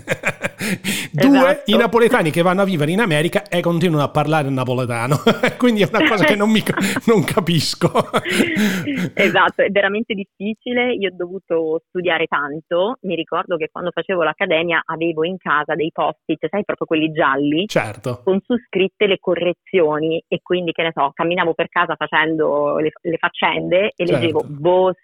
Due, 1.10 1.26
Esatto. 1.36 1.70
i 1.70 1.76
napoletani 1.76 2.30
che 2.30 2.42
vanno 2.42 2.62
a 2.62 2.64
vivere 2.64 2.90
in 2.90 3.00
America 3.00 3.44
e 3.48 3.60
continuano 3.60 4.04
a 4.04 4.08
parlare 4.10 4.48
napoletano. 4.50 5.16
Quindi 5.58 5.82
è 5.82 5.88
una 5.92 6.08
cosa 6.08 6.24
che 6.24 6.34
non, 6.36 6.50
mi, 6.50 6.62
non 7.06 7.22
capisco. 7.24 7.90
esatto, 9.14 9.62
è 9.62 9.70
veramente 9.70 10.14
difficile. 10.14 10.92
Io 10.94 11.10
ho 11.10 11.14
dovuto 11.16 11.82
studiare 11.88 12.26
tanto. 12.26 12.98
Mi 13.02 13.14
ricordo 13.14 13.56
che 13.56 13.68
quando 13.70 13.90
facevo 13.92 14.22
l'accademia 14.22 14.82
avevo 14.84 15.24
in 15.24 15.36
casa 15.38 15.74
dei 15.74 15.90
post-it, 15.92 16.46
sai, 16.48 16.64
proprio 16.64 16.86
quelli 16.86 17.12
gialli, 17.12 17.66
Certo. 17.66 18.20
con 18.24 18.40
su 18.44 18.54
scritte 18.66 19.06
le 19.06 19.18
correzioni 19.18 20.22
e 20.26 20.40
quindi, 20.42 20.72
che 20.72 20.82
ne 20.82 20.92
so, 20.94 21.10
camminavo 21.14 21.54
per 21.54 21.68
casa 21.68 21.94
facendo 21.96 22.78
le, 22.78 22.92
le 23.02 23.16
faccende 23.18 23.92
e 23.94 24.06
Certo. 24.06 24.12
leggevo 24.12 24.44
bosco 24.48 25.02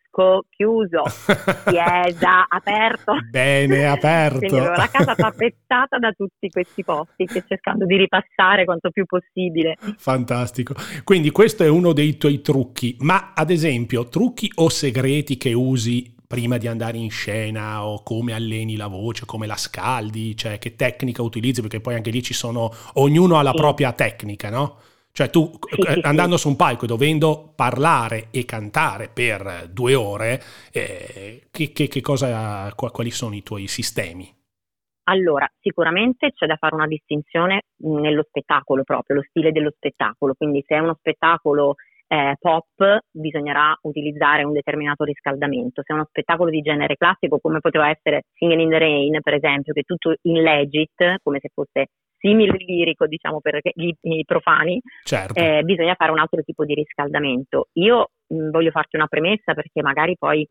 chiuso, 0.49 1.03
chiesa 1.69 2.47
aperto. 2.49 3.15
Bene, 3.31 3.67
Quindi 3.67 3.85
aperto. 3.85 4.57
avevo 4.57 4.71
la 4.77 4.89
casa 4.91 5.15
tappezzata 5.15 5.99
da 5.99 6.13
tutti 6.13 6.49
questi 6.49 6.85
post-it 6.85 7.45
cercando 7.47 7.87
di 7.87 7.97
ripassare 7.97 8.65
quanto 8.65 8.91
più 8.91 9.07
possibile. 9.07 9.77
Fantastico. 9.97 10.75
Quindi 11.05 11.31
questo 11.31 11.63
è 11.63 11.69
uno 11.69 11.93
dei 11.93 12.17
tuoi 12.17 12.41
trucchi, 12.41 12.97
ma 13.01 13.33
ad 13.35 13.51
esempio 13.51 14.09
trucchi 14.09 14.51
o 14.57 14.69
segreti 14.69 15.37
che 15.37 15.53
usi 15.53 16.15
prima 16.31 16.59
di 16.59 16.69
andare 16.69 16.97
in 16.97 17.11
scena 17.11 17.85
o 17.85 18.05
come 18.05 18.33
alleni 18.35 18.77
la 18.77 18.87
voce, 18.87 19.27
come 19.27 19.49
la 19.49 19.57
scaldi, 19.57 20.37
cioè 20.37 20.61
che 20.61 20.77
tecnica 20.77 21.23
utilizzi, 21.23 21.61
perché 21.61 21.81
poi 21.81 21.97
anche 21.97 22.11
lì 22.11 22.23
ci 22.23 22.35
sono, 22.35 22.73
ognuno 22.95 23.37
ha 23.37 23.43
la 23.43 23.51
sì. 23.51 23.57
propria 23.57 23.91
tecnica, 23.93 24.49
no? 24.49 24.77
Cioè 25.13 25.29
tu 25.29 25.51
sì, 25.69 25.83
sì, 25.83 26.01
andando 26.03 26.37
su 26.37 26.49
un 26.49 26.57
palco 26.57 26.85
e 26.85 26.89
dovendo 26.89 27.53
parlare 27.55 28.29
e 28.31 28.45
cantare 28.45 29.11
per 29.13 29.69
due 29.73 29.95
ore, 29.95 30.41
eh, 30.73 31.49
che, 31.51 31.73
che, 31.73 31.89
che 31.89 32.01
cosa, 32.01 32.73
quali 32.75 33.11
sono 33.11 33.35
i 33.35 33.43
tuoi 33.43 33.67
sistemi? 33.67 34.33
Allora, 35.05 35.51
sicuramente 35.61 36.33
c'è 36.33 36.47
da 36.47 36.57
fare 36.57 36.75
una 36.77 36.87
distinzione 36.87 37.63
nello 37.79 38.25
spettacolo 38.29 38.85
proprio, 38.85 39.17
lo 39.17 39.23
stile 39.29 39.51
dello 39.51 39.73
spettacolo, 39.75 40.35
quindi 40.35 40.63
se 40.65 40.77
è 40.77 40.79
uno 40.79 40.95
spettacolo 40.97 41.75
eh, 42.07 42.37
pop 42.39 42.99
bisognerà 43.11 43.77
utilizzare 43.83 44.45
un 44.45 44.53
determinato 44.53 45.05
riscaldamento, 45.05 45.83
se 45.83 45.93
è 45.93 45.97
uno 45.97 46.07
spettacolo 46.09 46.51
di 46.51 46.61
genere 46.61 46.97
classico 46.97 47.39
come 47.41 47.61
poteva 47.61 47.89
essere 47.89 48.25
Singing 48.35 48.61
in 48.61 48.69
the 48.69 48.79
Rain 48.79 49.19
per 49.21 49.35
esempio, 49.35 49.73
che 49.73 49.81
è 49.81 49.85
tutto 49.85 50.15
in 50.23 50.43
legit, 50.43 51.17
come 51.23 51.39
se 51.41 51.51
fosse 51.53 51.87
simile 52.21 52.57
lirico 52.59 53.07
diciamo 53.07 53.41
per 53.41 53.61
gli, 53.75 53.93
i 54.03 54.25
profani, 54.25 54.81
certo. 55.03 55.35
eh, 55.35 55.63
bisogna 55.63 55.95
fare 55.95 56.13
un 56.13 56.19
altro 56.19 56.43
tipo 56.43 56.65
di 56.65 56.75
riscaldamento. 56.75 57.69
Io 57.75 58.11
mh, 58.27 58.51
voglio 58.51 58.71
farti 58.71 58.97
una 58.97 59.09
premessa 59.09 59.55
perché 59.55 59.83
magari 59.83 60.17
poi 60.19 60.47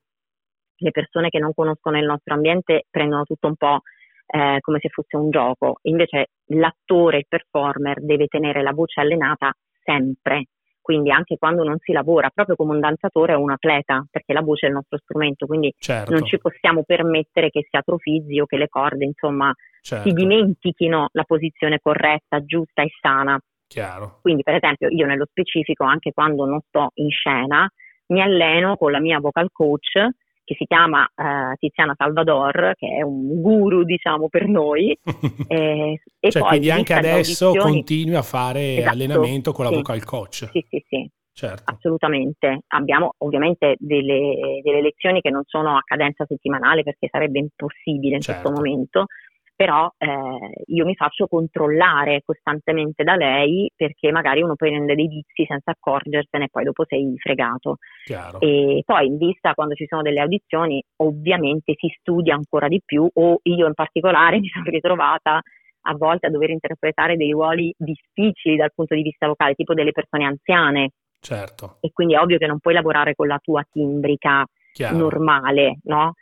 le 0.82 0.92
persone 0.92 1.30
che 1.30 1.40
non 1.40 1.54
conoscono 1.54 1.98
il 1.98 2.06
nostro 2.06 2.34
ambiente 2.34 2.86
prendono 2.90 3.24
tutto 3.24 3.48
un 3.48 3.56
po' 3.56 3.82
eh, 4.26 4.58
come 4.62 4.80
se 4.80 4.90
fosse 4.90 5.16
un 5.18 5.30
gioco. 5.30 5.80
Invece 5.84 6.28
l'attore, 6.48 7.18
il 7.18 7.26
performer 7.28 8.02
deve 8.02 8.28
tenere 8.28 8.62
la 8.62 8.72
voce 8.72 9.02
allenata 9.02 9.52
sempre, 9.84 10.46
quindi 10.82 11.12
anche 11.12 11.38
quando 11.38 11.64
non 11.64 11.78
si 11.80 11.92
lavora, 11.92 12.30
proprio 12.30 12.56
come 12.56 12.74
un 12.74 12.80
danzatore 12.80 13.34
o 13.34 13.42
un 13.42 13.52
atleta, 13.52 14.06
perché 14.10 14.34
la 14.34 14.42
voce 14.42 14.66
è 14.66 14.70
il 14.70 14.76
nostro 14.76 14.98
strumento, 14.98 15.46
quindi 15.46 15.74
certo. 15.78 16.12
non 16.12 16.26
ci 16.26 16.38
possiamo 16.38 16.84
permettere 16.84 17.50
che 17.50 17.66
si 17.70 17.76
atrofizzi 17.76 18.40
o 18.40 18.46
che 18.46 18.58
le 18.58 18.68
corde, 18.70 19.06
insomma, 19.06 19.54
certo. 19.90 20.08
si 20.08 20.14
dimentichino 20.14 21.10
la 21.12 21.24
posizione 21.24 21.80
corretta, 21.82 22.44
giusta 22.44 22.82
e 22.82 22.90
sana. 23.02 23.40
Chiaro. 23.68 24.20
Quindi, 24.22 24.44
per 24.44 24.56
esempio, 24.56 24.90
io 24.90 25.06
nello 25.06 25.26
specifico, 25.30 25.84
anche 25.84 26.12
quando 26.12 26.46
non 26.46 26.60
sto 26.68 26.92
in 26.96 27.10
scena, 27.10 27.70
mi 28.08 28.22
alleno 28.22 28.78
con 28.78 28.92
la 28.92 29.00
mia 29.00 29.20
vocal 29.20 29.50
coach 29.52 30.08
che 30.44 30.56
si 30.56 30.66
chiama 30.66 31.06
eh, 31.06 31.56
Tiziana 31.58 31.94
Salvador, 31.96 32.74
che 32.76 32.88
è 32.88 33.02
un 33.04 33.40
guru, 33.40 33.84
diciamo, 33.84 34.30
per 34.30 34.48
noi. 34.48 34.98
e, 35.48 36.02
e 36.20 36.32
cioè, 36.32 36.42
quindi 36.42 36.72
anche 36.72 36.94
adesso 36.94 37.54
continui 37.54 38.16
a 38.16 38.24
fare 38.24 38.78
esatto, 38.78 38.94
allenamento 38.94 39.52
con 39.52 39.66
la 39.66 39.70
sì. 39.70 39.78
vocal 39.78 40.04
coach. 40.04 40.50
Sì, 40.52 40.66
sì, 40.68 40.84
sì. 40.88 41.12
Certo. 41.40 41.72
Assolutamente. 41.72 42.64
Abbiamo 42.70 43.14
ovviamente 43.20 43.76
delle, 43.78 44.60
delle, 44.64 44.82
lezioni 44.82 45.22
che 45.22 45.30
non 45.30 45.44
sono 45.46 45.78
a 45.78 45.82
cadenza 45.86 46.26
settimanale 46.26 46.84
perché 46.84 47.08
sarebbe 47.10 47.40
impossibile 47.40 48.16
in 48.16 48.22
certo. 48.22 48.42
questo 48.42 48.60
momento, 48.60 49.06
però 49.60 49.92
eh, 49.98 50.64
io 50.68 50.86
mi 50.86 50.96
faccio 50.96 51.28
controllare 51.28 52.22
costantemente 52.24 53.04
da 53.04 53.18
lei 53.18 53.70
perché 53.76 54.10
magari 54.10 54.42
uno 54.42 54.56
prende 54.56 54.96
dei 54.96 55.10
vizi 55.10 55.46
senza 55.46 55.72
accorgersene 55.72 56.46
e 56.46 56.50
poi 56.50 56.64
dopo 56.64 56.86
sei 56.88 57.14
fregato. 57.18 57.76
Chiaro. 58.06 58.40
E 58.40 58.84
poi 58.86 59.08
in 59.08 59.18
vista 59.18 59.54
quando 59.56 59.74
ci 59.74 59.86
sono 59.86 60.02
delle 60.02 60.22
audizioni 60.22 60.82
ovviamente 61.04 61.74
si 61.76 61.94
studia 62.00 62.36
ancora 62.36 62.70
di 62.70 62.82
più 62.86 63.06
o 63.12 63.40
io 63.44 63.68
in 63.68 63.74
particolare 63.74 64.40
mi 64.40 64.48
sono 64.48 64.64
ritrovata 64.64 65.42
a 65.82 65.94
volte 65.94 66.28
a 66.28 66.30
dover 66.30 66.52
interpretare 66.52 67.18
dei 67.18 67.32
ruoli 67.32 67.76
difficili 67.78 68.56
dal 68.56 68.72
punto 68.74 68.96
di 68.96 69.02
vista 69.02 69.28
vocale, 69.28 69.56
tipo 69.56 69.74
delle 69.74 69.92
persone 69.92 70.24
anziane. 70.24 70.92
Certo. 71.20 71.80
E 71.82 71.92
quindi 71.92 72.14
è 72.14 72.20
ovvio 72.20 72.38
che 72.38 72.48
non 72.48 72.60
puoi 72.60 72.76
lavorare 72.76 73.14
con 73.14 73.28
la 73.28 73.40
tua 73.44 73.62
timbrica 73.70 74.46
Chiaro. 74.72 74.96
normale, 74.96 75.80
no? 75.84 76.14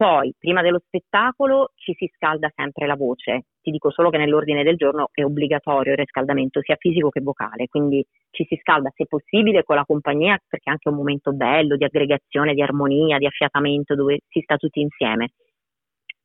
Poi, 0.00 0.32
prima 0.38 0.62
dello 0.62 0.80
spettacolo, 0.82 1.72
ci 1.74 1.92
si 1.92 2.10
scalda 2.14 2.50
sempre 2.56 2.86
la 2.86 2.96
voce. 2.96 3.44
Ti 3.60 3.70
dico 3.70 3.90
solo 3.90 4.08
che 4.08 4.16
nell'ordine 4.16 4.62
del 4.62 4.76
giorno 4.76 5.10
è 5.12 5.22
obbligatorio 5.22 5.92
il 5.92 5.98
riscaldamento 5.98 6.62
sia 6.62 6.76
fisico 6.76 7.10
che 7.10 7.20
vocale, 7.20 7.66
quindi 7.66 8.02
ci 8.30 8.46
si 8.48 8.56
scalda 8.62 8.90
se 8.94 9.04
possibile 9.04 9.62
con 9.62 9.76
la 9.76 9.84
compagnia 9.84 10.38
perché 10.48 10.70
è 10.70 10.72
anche 10.72 10.88
un 10.88 10.94
momento 10.94 11.34
bello 11.34 11.76
di 11.76 11.84
aggregazione, 11.84 12.54
di 12.54 12.62
armonia, 12.62 13.18
di 13.18 13.26
affiatamento 13.26 13.94
dove 13.94 14.20
si 14.30 14.40
sta 14.40 14.56
tutti 14.56 14.80
insieme. 14.80 15.32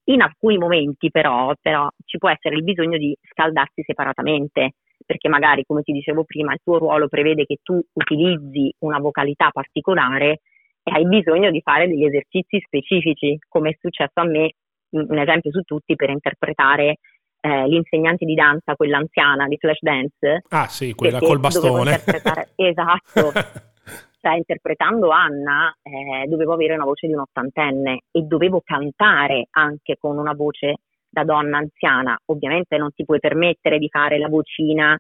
In 0.06 0.22
alcuni 0.22 0.58
momenti 0.58 1.12
però, 1.12 1.52
però 1.60 1.90
ci 2.06 2.18
può 2.18 2.30
essere 2.30 2.56
il 2.56 2.64
bisogno 2.64 2.98
di 2.98 3.14
scaldarsi 3.30 3.84
separatamente, 3.86 4.76
perché 5.06 5.28
magari, 5.28 5.66
come 5.66 5.82
ti 5.82 5.92
dicevo 5.92 6.24
prima, 6.24 6.54
il 6.54 6.62
tuo 6.64 6.78
ruolo 6.78 7.10
prevede 7.10 7.44
che 7.44 7.58
tu 7.62 7.78
utilizzi 7.92 8.74
una 8.86 9.00
vocalità 9.00 9.50
particolare 9.52 10.40
e 10.88 10.92
hai 10.92 11.08
bisogno 11.08 11.50
di 11.50 11.62
fare 11.62 11.88
degli 11.88 12.06
esercizi 12.06 12.62
specifici, 12.64 13.40
come 13.50 13.72
è 13.72 13.78
successo 13.80 14.20
a 14.20 14.24
me, 14.24 14.52
un 14.92 15.18
esempio 15.18 15.50
su 15.50 15.62
tutti, 15.62 15.96
per 15.96 16.12
interpretare 16.12 16.98
eh, 17.42 17.68
l'insegnante 17.68 18.24
di 18.24 18.36
danza, 18.36 18.76
quella 18.76 18.98
anziana 18.98 19.48
di 19.48 19.58
Flash 19.58 19.80
Dance. 19.82 20.44
Ah 20.50 20.68
sì, 20.68 20.94
quella 20.94 21.18
col 21.18 21.40
bastone. 21.40 22.04
esatto. 22.56 23.32
cioè, 24.22 24.36
interpretando 24.36 25.10
Anna, 25.10 25.76
eh, 25.82 26.28
dovevo 26.28 26.54
avere 26.54 26.76
una 26.76 26.86
voce 26.86 27.08
di 27.08 27.14
un 27.14 27.22
ottantenne 27.22 28.02
e 28.12 28.22
dovevo 28.22 28.62
cantare 28.64 29.48
anche 29.52 29.98
con 30.00 30.20
una 30.20 30.34
voce 30.34 30.76
da 31.10 31.24
donna 31.24 31.58
anziana. 31.58 32.16
Ovviamente 32.26 32.78
non 32.78 32.92
ti 32.94 33.04
puoi 33.06 33.20
permettere 33.20 33.80
di 33.80 33.90
fare 33.90 34.20
la 34.20 34.28
vocina 34.28 34.96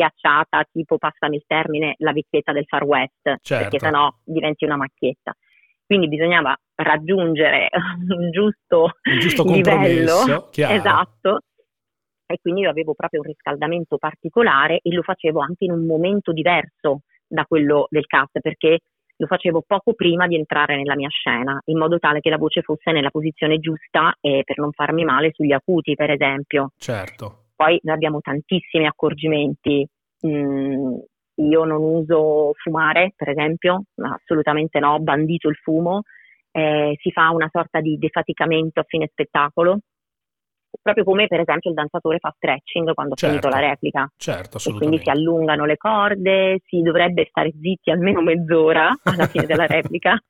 schiacciata, 0.00 0.64
tipo 0.72 0.96
passami 0.96 1.36
il 1.36 1.44
termine, 1.46 1.94
la 1.98 2.12
vecchietta 2.12 2.52
del 2.52 2.64
Far 2.64 2.84
West, 2.84 3.36
certo. 3.42 3.62
perché 3.62 3.78
sennò 3.78 4.10
diventi 4.24 4.64
una 4.64 4.76
macchietta. 4.76 5.34
Quindi 5.84 6.08
bisognava 6.08 6.56
raggiungere 6.76 7.68
un 8.08 8.30
giusto, 8.30 8.92
un 9.02 9.18
giusto 9.18 9.44
livello, 9.44 10.48
esatto, 10.52 11.40
e 12.26 12.38
quindi 12.40 12.62
io 12.62 12.70
avevo 12.70 12.94
proprio 12.94 13.20
un 13.20 13.26
riscaldamento 13.26 13.98
particolare 13.98 14.78
e 14.82 14.92
lo 14.92 15.02
facevo 15.02 15.40
anche 15.40 15.64
in 15.64 15.72
un 15.72 15.84
momento 15.84 16.32
diverso 16.32 17.02
da 17.26 17.44
quello 17.44 17.86
del 17.90 18.06
cast, 18.06 18.40
perché 18.40 18.78
lo 19.16 19.26
facevo 19.26 19.64
poco 19.66 19.92
prima 19.92 20.26
di 20.26 20.36
entrare 20.36 20.76
nella 20.76 20.94
mia 20.94 21.10
scena, 21.10 21.60
in 21.66 21.76
modo 21.76 21.98
tale 21.98 22.20
che 22.20 22.30
la 22.30 22.38
voce 22.38 22.62
fosse 22.62 22.90
nella 22.90 23.10
posizione 23.10 23.58
giusta 23.58 24.16
e 24.18 24.42
per 24.44 24.56
non 24.58 24.72
farmi 24.72 25.04
male 25.04 25.32
sugli 25.34 25.52
acuti, 25.52 25.94
per 25.94 26.10
esempio. 26.10 26.70
Certo. 26.78 27.39
Poi 27.60 27.78
noi 27.82 27.94
abbiamo 27.94 28.20
tantissimi 28.20 28.86
accorgimenti. 28.86 29.86
Mm, 30.26 30.94
io 31.34 31.64
non 31.64 31.82
uso 31.82 32.52
fumare, 32.54 33.12
per 33.14 33.28
esempio, 33.28 33.82
assolutamente 33.96 34.78
no, 34.78 34.94
ho 34.94 35.00
bandito 35.00 35.50
il 35.50 35.56
fumo. 35.56 36.04
Eh, 36.50 36.96
si 36.98 37.10
fa 37.10 37.28
una 37.28 37.50
sorta 37.52 37.82
di 37.82 37.98
defaticamento 37.98 38.80
a 38.80 38.84
fine 38.88 39.08
spettacolo, 39.10 39.80
proprio 40.82 41.04
come 41.04 41.26
per 41.26 41.40
esempio 41.40 41.70
il 41.70 41.76
danzatore 41.76 42.18
fa 42.18 42.32
stretching 42.34 42.92
quando 42.94 43.14
certo, 43.14 43.36
ha 43.36 43.40
finito 43.40 43.48
la 43.48 43.68
replica. 43.68 44.12
Certo, 44.16 44.58
e 44.58 44.72
quindi 44.74 44.98
si 44.98 45.10
allungano 45.10 45.64
le 45.64 45.76
corde, 45.76 46.60
si 46.66 46.80
dovrebbe 46.82 47.26
stare 47.28 47.52
zitti 47.60 47.90
almeno 47.90 48.20
mezz'ora 48.22 48.92
alla 49.04 49.26
fine 49.26 49.46
della 49.46 49.66
replica. 49.66 50.20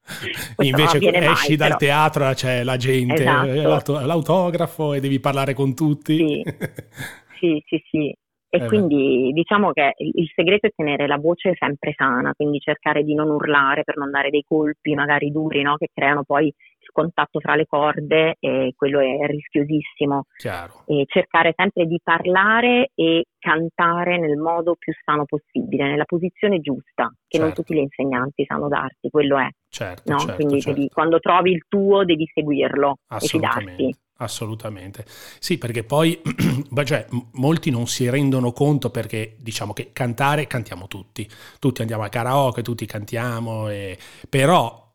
Invece 0.59 0.99
esci 0.99 1.49
mai, 1.49 1.57
dal 1.57 1.69
però. 1.69 1.78
teatro, 1.78 2.33
c'è 2.33 2.64
la 2.64 2.76
gente, 2.76 3.23
esatto. 3.23 4.00
l'autografo 4.00 4.95
e 4.95 5.00
devi 5.00 5.21
parlare 5.21 5.54
con 5.54 5.75
tutti. 5.75 6.16
Sì, 6.16 6.42
sì, 7.38 7.62
sì. 7.66 7.83
sì. 7.90 8.14
E 8.52 8.64
eh 8.64 8.66
quindi 8.66 9.28
beh. 9.28 9.33
diciamo 9.33 9.71
che 9.71 9.95
il 9.97 10.28
segreto 10.35 10.66
è 10.66 10.73
tenere 10.75 11.07
la 11.07 11.19
voce 11.19 11.54
sempre 11.57 11.92
sana, 11.97 12.35
quindi 12.35 12.59
cercare 12.59 13.04
di 13.04 13.14
non 13.14 13.30
urlare 13.30 13.85
per 13.85 13.97
non 13.97 14.11
dare 14.11 14.30
dei 14.30 14.42
colpi 14.45 14.95
magari 14.95 15.30
duri 15.30 15.62
no? 15.62 15.76
che 15.76 15.87
creano 15.95 16.25
poi 16.25 16.52
contatto 16.93 17.41
fra 17.41 17.55
le 17.55 17.67
corde 17.67 18.37
e 18.39 18.73
quello 18.77 19.01
è 19.01 19.27
rischiosissimo. 19.27 20.25
Chiaro. 20.37 20.83
E 20.87 21.05
cercare 21.07 21.53
sempre 21.57 21.87
di 21.87 22.01
parlare 22.03 22.91
e 22.95 23.25
cantare 23.39 24.19
nel 24.19 24.37
modo 24.37 24.77
più 24.79 24.93
sano 25.05 25.25
possibile, 25.25 25.89
nella 25.89 26.05
posizione 26.05 26.61
giusta, 26.61 27.09
che 27.27 27.39
certo. 27.39 27.45
non 27.47 27.55
tutti 27.55 27.75
gli 27.75 27.79
insegnanti 27.79 28.45
sanno 28.47 28.69
darti, 28.69 29.09
quello 29.11 29.39
è. 29.39 29.49
Certo, 29.69 30.13
no? 30.13 30.19
certo, 30.19 30.35
Quindi 30.35 30.61
certo. 30.61 30.79
Devi, 30.79 30.89
quando 30.89 31.19
trovi 31.21 31.53
il 31.53 31.65
tuo 31.69 32.05
devi 32.05 32.29
seguirlo 32.33 32.97
e 33.09 33.27
fidarti. 33.27 33.97
Assolutamente, 34.21 35.05
sì, 35.07 35.57
perché 35.57 35.83
poi 35.83 36.21
cioè, 36.85 37.07
molti 37.33 37.71
non 37.71 37.87
si 37.87 38.09
rendono 38.11 38.53
conto 38.53 38.91
perché 38.91 39.37
diciamo 39.39 39.73
che 39.73 39.93
cantare 39.95 40.47
cantiamo 40.47 40.89
tutti, 40.89 41.27
tutti 41.59 41.81
andiamo 41.81 42.03
a 42.03 42.11
karaoke, 42.11 42.61
tutti 42.61 42.85
cantiamo, 42.85 43.71
e... 43.71 43.97
però 44.29 44.90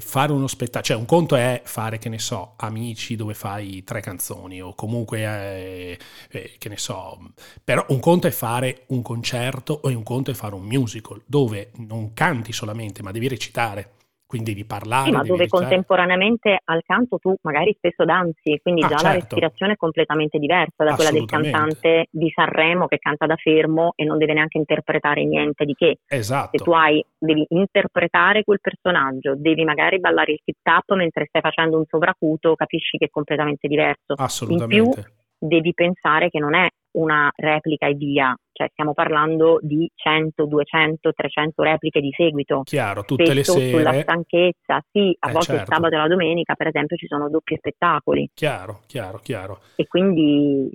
fare 0.00 0.32
uno 0.32 0.46
spettacolo, 0.46 0.84
cioè 0.84 0.96
un 0.96 1.06
conto 1.06 1.36
è 1.36 1.62
fare, 1.64 1.98
che 1.98 2.08
ne 2.08 2.18
so, 2.18 2.54
amici 2.56 3.16
dove 3.16 3.34
fai 3.34 3.84
tre 3.84 4.00
canzoni 4.00 4.60
o 4.60 4.74
comunque, 4.74 5.20
eh, 5.20 5.98
eh, 6.30 6.54
che 6.58 6.68
ne 6.68 6.76
so, 6.76 7.32
però 7.62 7.84
un 7.88 8.00
conto 8.00 8.26
è 8.26 8.30
fare 8.30 8.84
un 8.88 9.02
concerto 9.02 9.80
o 9.82 9.88
un 9.88 10.02
conto 10.02 10.30
è 10.30 10.34
fare 10.34 10.54
un 10.54 10.64
musical 10.64 11.22
dove 11.26 11.70
non 11.76 12.12
canti 12.14 12.52
solamente 12.52 13.02
ma 13.02 13.10
devi 13.12 13.28
recitare. 13.28 13.92
Quindi 14.28 14.52
devi 14.52 14.66
parlare. 14.66 15.06
Sì, 15.06 15.10
ma 15.12 15.22
dove 15.22 15.38
recitare. 15.38 15.62
contemporaneamente 15.62 16.60
al 16.62 16.82
canto 16.84 17.16
tu 17.16 17.34
magari 17.40 17.74
spesso 17.78 18.04
danzi, 18.04 18.60
quindi 18.62 18.82
ah, 18.82 18.88
già 18.88 18.96
certo. 18.96 19.06
la 19.06 19.12
respirazione 19.14 19.72
è 19.72 19.76
completamente 19.76 20.38
diversa 20.38 20.84
da 20.84 20.94
quella 20.94 21.10
del 21.10 21.24
cantante 21.24 22.08
di 22.10 22.30
Sanremo 22.34 22.86
che 22.88 22.98
canta 22.98 23.24
da 23.24 23.36
fermo 23.36 23.94
e 23.96 24.04
non 24.04 24.18
deve 24.18 24.34
neanche 24.34 24.58
interpretare 24.58 25.24
niente 25.24 25.64
di 25.64 25.72
che. 25.72 26.00
Esatto. 26.06 26.58
Se 26.58 26.62
tu 26.62 26.72
hai, 26.72 27.02
devi 27.16 27.46
interpretare 27.48 28.44
quel 28.44 28.60
personaggio, 28.60 29.34
devi 29.34 29.64
magari 29.64 29.98
ballare 29.98 30.32
il 30.32 30.40
tip 30.44 30.58
tap 30.60 30.92
mentre 30.92 31.24
stai 31.28 31.40
facendo 31.40 31.78
un 31.78 31.84
sovracuto, 31.88 32.54
capisci 32.54 32.98
che 32.98 33.06
è 33.06 33.10
completamente 33.10 33.66
diverso. 33.66 34.12
Assolutamente. 34.14 34.76
In 34.76 34.92
più 34.92 35.02
devi 35.38 35.72
pensare 35.72 36.28
che 36.28 36.38
non 36.38 36.54
è 36.54 36.68
una 36.98 37.30
replica 37.34 37.86
e 37.86 37.94
via, 37.94 38.34
cioè 38.52 38.68
stiamo 38.72 38.92
parlando 38.92 39.58
di 39.62 39.88
100, 39.94 40.46
200, 40.46 41.12
300 41.12 41.62
repliche 41.62 42.00
di 42.00 42.10
seguito. 42.16 42.62
Chiaro, 42.64 43.04
tutte 43.04 43.26
Spesso 43.26 43.54
le 43.58 43.60
sere. 43.64 43.78
sulla 43.78 44.00
stanchezza, 44.02 44.82
sì, 44.90 45.16
a 45.20 45.28
Eh, 45.28 45.32
volte 45.32 45.52
il 45.52 45.58
certo. 45.58 45.74
sabato 45.74 45.94
e 45.94 45.98
la 45.98 46.08
domenica 46.08 46.54
per 46.54 46.66
esempio 46.68 46.96
ci 46.96 47.06
sono 47.06 47.28
doppi 47.30 47.56
spettacoli 47.56 48.30
Chiaro, 48.34 48.80
chiaro, 48.86 49.18
chiaro. 49.18 49.60
e 49.76 49.86
quindi 49.86 50.68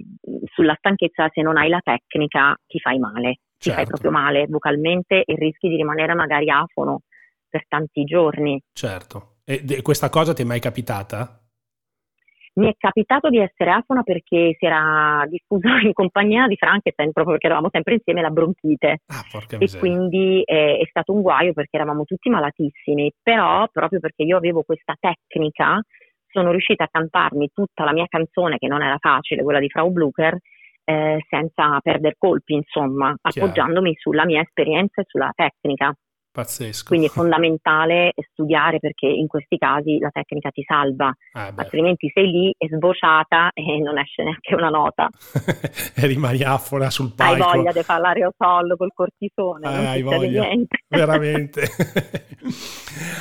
sulla 0.54 0.76
stanchezza 0.78 1.30
se 1.32 1.42
non 1.42 1.58
hai 1.58 1.70
la 1.70 1.82
tecnica 1.84 2.56
ti 2.66 2.80
fai 2.80 3.00
male, 3.00 3.40
ti 3.58 3.70
fai 3.70 3.84
Certo. 3.86 3.90
proprio 3.90 4.12
male 4.12 4.46
vocalmente 4.48 5.24
e 5.24 5.36
rischi 5.36 5.68
di 5.68 5.76
rimanere 5.76 6.14
magari 6.14 6.50
afono 6.50 7.02
per 7.50 7.66
tanti 7.68 8.04
giorni. 8.06 8.60
Certo. 8.72 9.30
E 9.46 9.82
questa 9.82 10.10
cosa 10.10 10.34
ti 10.34 10.42
è 10.42 10.46
mai 10.46 10.62
capitata? 10.62 11.38
Mi 12.56 12.68
è 12.68 12.74
capitato 12.78 13.30
di 13.30 13.40
essere 13.40 13.72
afona 13.72 14.04
perché 14.04 14.56
si 14.58 14.66
era 14.66 15.26
diffusa 15.28 15.70
in 15.82 15.94
compagnia 15.94 16.48
di 16.48 16.56
Frankenstein, 16.56 17.12
proprio 17.12 17.34
perché 17.34 17.48
eravamo 17.48 17.70
sempre 17.72 17.94
insieme, 17.94 18.22
la 18.22 18.30
bronchite. 18.30 19.00
Ah, 19.08 19.24
E 19.56 19.58
miseria. 19.58 19.80
quindi 19.80 20.42
eh, 20.44 20.78
è 20.78 20.86
stato 20.88 21.14
un 21.14 21.22
guaio 21.22 21.54
perché 21.54 21.78
eravamo 21.78 22.04
tutti 22.04 22.30
malatissimi, 22.30 23.12
però 23.22 23.68
proprio 23.72 24.00
perché 24.00 24.24
io 24.24 24.38
avevo 24.38 24.62
questa 24.64 24.96
tecnica 25.00 25.82
sono 26.28 26.50
riuscita 26.52 26.86
a 26.86 26.90
cantarmi 26.92 27.50
tutta 27.54 27.84
la 27.84 27.94
mia 27.94 28.06
canzone, 28.08 28.58
che 28.58 28.68
non 28.68 28.82
era 28.82 28.98
facile, 29.00 29.44
quella 29.44 29.60
di 29.60 29.70
Frau 29.70 29.92
Blucher, 29.92 30.36
eh, 30.84 31.24
senza 31.30 31.80
perdere 31.82 32.16
colpi, 32.18 32.54
insomma, 32.56 33.16
Chiaro. 33.22 33.48
appoggiandomi 33.48 33.94
sulla 33.96 34.26
mia 34.26 34.42
esperienza 34.42 35.02
e 35.02 35.06
sulla 35.08 35.32
tecnica. 35.36 35.94
Pazzesco. 36.34 36.86
Quindi 36.88 37.06
è 37.06 37.10
fondamentale 37.14 38.12
studiare 38.32 38.80
perché 38.80 39.06
in 39.06 39.28
questi 39.28 39.58
casi 39.58 40.00
la 40.00 40.10
tecnica 40.12 40.50
ti 40.50 40.64
salva, 40.68 41.14
Ah, 41.34 41.52
altrimenti 41.56 42.10
sei 42.14 42.30
lì 42.30 42.54
e 42.58 42.68
sbociata 42.68 43.52
e 43.56 43.80
non 43.80 43.98
esce 44.00 44.24
neanche 44.24 44.56
una 44.56 44.70
nota. 44.70 45.10
e 45.96 46.08
rimani 46.08 46.42
afona 46.44 46.90
sul 46.90 47.14
Hai 47.18 47.38
palco. 47.38 47.56
voglia 47.58 47.72
di 47.72 47.84
fare 47.84 48.02
l'aerosol 48.02 48.76
col 48.78 48.92
cortisone, 48.94 49.70
non 49.70 49.86
hai 49.86 50.02
voglia. 50.02 50.42
niente. 50.44 50.78
Veramente. 50.88 51.70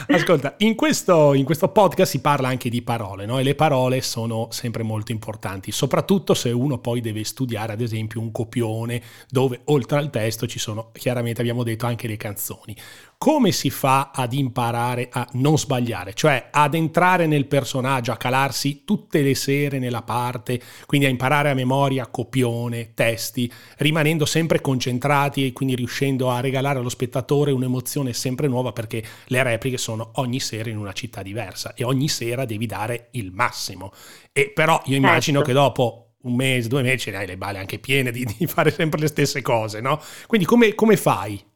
Ascolta, 0.08 0.54
in 0.58 0.74
questo, 0.74 1.34
in 1.34 1.44
questo 1.44 1.68
podcast 1.68 2.10
si 2.12 2.20
parla 2.20 2.48
anche 2.48 2.68
di 2.68 2.82
parole, 2.82 3.26
no? 3.26 3.38
E 3.38 3.42
le 3.42 3.54
parole 3.54 4.00
sono 4.00 4.48
sempre 4.50 4.82
molto 4.82 5.12
importanti, 5.12 5.70
soprattutto 5.70 6.34
se 6.34 6.50
uno 6.50 6.78
poi 6.78 7.00
deve 7.00 7.24
studiare, 7.24 7.72
ad 7.72 7.80
esempio, 7.80 8.20
un 8.20 8.30
copione 8.30 9.00
dove 9.28 9.60
oltre 9.66 9.98
al 9.98 10.10
testo 10.10 10.46
ci 10.46 10.58
sono, 10.58 10.90
chiaramente 10.92 11.40
abbiamo 11.40 11.62
detto, 11.62 11.86
anche 11.86 12.06
le 12.08 12.16
canzoni. 12.16 12.74
Come 13.22 13.52
si 13.52 13.70
fa 13.70 14.10
ad 14.12 14.32
imparare 14.32 15.08
a 15.08 15.24
non 15.34 15.56
sbagliare, 15.56 16.12
cioè 16.12 16.48
ad 16.50 16.74
entrare 16.74 17.28
nel 17.28 17.46
personaggio, 17.46 18.10
a 18.10 18.16
calarsi 18.16 18.82
tutte 18.84 19.22
le 19.22 19.36
sere 19.36 19.78
nella 19.78 20.02
parte, 20.02 20.60
quindi 20.86 21.06
a 21.06 21.10
imparare 21.10 21.48
a 21.48 21.54
memoria 21.54 22.08
copione, 22.08 22.94
testi, 22.94 23.48
rimanendo 23.76 24.24
sempre 24.24 24.60
concentrati 24.60 25.46
e 25.46 25.52
quindi 25.52 25.76
riuscendo 25.76 26.30
a 26.30 26.40
regalare 26.40 26.80
allo 26.80 26.88
spettatore 26.88 27.52
un'emozione 27.52 28.12
sempre 28.12 28.48
nuova 28.48 28.72
perché 28.72 29.04
le 29.26 29.42
repliche 29.44 29.78
sono 29.78 30.10
ogni 30.14 30.40
sera 30.40 30.68
in 30.68 30.78
una 30.78 30.92
città 30.92 31.22
diversa 31.22 31.74
e 31.74 31.84
ogni 31.84 32.08
sera 32.08 32.44
devi 32.44 32.66
dare 32.66 33.10
il 33.12 33.30
massimo. 33.30 33.92
E 34.32 34.50
però 34.52 34.82
io 34.86 34.96
immagino 34.96 35.44
Certo. 35.44 35.52
che 35.52 35.52
dopo 35.52 36.14
un 36.22 36.34
mese, 36.34 36.66
due 36.68 36.82
mesi, 36.82 36.98
ce 36.98 37.10
ne 37.12 37.18
hai 37.18 37.26
le 37.28 37.36
balle 37.36 37.58
anche 37.58 37.78
piene 37.78 38.10
di, 38.10 38.24
di 38.36 38.46
fare 38.48 38.72
sempre 38.72 38.98
le 38.98 39.06
stesse 39.06 39.42
cose, 39.42 39.80
no? 39.80 40.00
Quindi 40.26 40.44
come, 40.44 40.74
come 40.74 40.96
fai? 40.96 41.50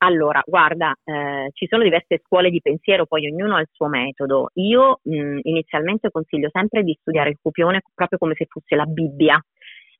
Allora, 0.00 0.40
guarda, 0.46 0.94
eh, 1.04 1.50
ci 1.54 1.66
sono 1.66 1.82
diverse 1.82 2.20
scuole 2.24 2.50
di 2.50 2.60
pensiero, 2.60 3.04
poi 3.06 3.26
ognuno 3.28 3.56
ha 3.56 3.60
il 3.60 3.68
suo 3.72 3.88
metodo. 3.88 4.50
Io 4.54 5.00
mh, 5.02 5.40
inizialmente 5.42 6.10
consiglio 6.10 6.48
sempre 6.52 6.84
di 6.84 6.96
studiare 7.00 7.30
il 7.30 7.38
copione 7.42 7.82
proprio 7.94 8.18
come 8.18 8.34
se 8.36 8.46
fosse 8.48 8.76
la 8.76 8.84
Bibbia. 8.84 9.40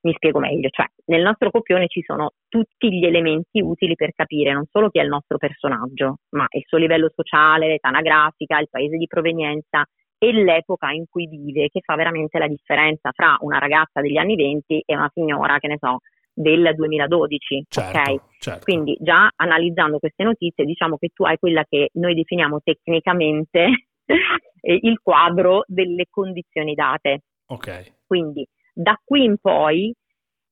Mi 0.02 0.12
spiego 0.14 0.38
meglio, 0.38 0.68
cioè 0.70 0.86
nel 1.06 1.22
nostro 1.22 1.50
copione 1.50 1.88
ci 1.88 2.02
sono 2.02 2.34
tutti 2.48 2.92
gli 2.92 3.04
elementi 3.04 3.60
utili 3.60 3.96
per 3.96 4.12
capire 4.14 4.52
non 4.52 4.64
solo 4.70 4.90
chi 4.90 5.00
è 5.00 5.02
il 5.02 5.08
nostro 5.08 5.38
personaggio, 5.38 6.18
ma 6.30 6.46
il 6.50 6.62
suo 6.66 6.78
livello 6.78 7.10
sociale, 7.12 7.66
l'età 7.66 7.88
anagrafica, 7.88 8.60
il 8.60 8.68
paese 8.70 8.96
di 8.96 9.08
provenienza 9.08 9.84
e 10.16 10.32
l'epoca 10.32 10.92
in 10.92 11.06
cui 11.10 11.26
vive, 11.26 11.68
che 11.68 11.80
fa 11.82 11.96
veramente 11.96 12.38
la 12.38 12.46
differenza 12.46 13.10
fra 13.12 13.36
una 13.40 13.58
ragazza 13.58 14.00
degli 14.00 14.16
anni 14.16 14.36
20 14.36 14.82
e 14.86 14.94
una 14.94 15.10
signora, 15.12 15.58
che 15.58 15.66
ne 15.66 15.78
so, 15.80 15.98
del 16.38 16.72
2012, 16.76 17.64
Certo, 17.68 17.98
ok? 17.98 18.20
certo. 18.38 18.64
Quindi 18.64 18.96
già 19.00 19.28
analizzando 19.34 19.98
queste 19.98 20.22
notizie 20.22 20.64
diciamo 20.64 20.96
che 20.96 21.08
tu 21.12 21.24
hai 21.24 21.36
quella 21.36 21.64
che 21.68 21.88
noi 21.94 22.14
definiamo 22.14 22.60
tecnicamente 22.62 23.88
eh, 24.06 24.78
il 24.82 25.00
quadro 25.02 25.64
delle 25.66 26.06
condizioni 26.08 26.74
date. 26.74 27.22
Ok, 27.46 27.94
Quindi 28.06 28.46
da 28.72 28.96
qui 29.02 29.24
in 29.24 29.36
poi 29.40 29.92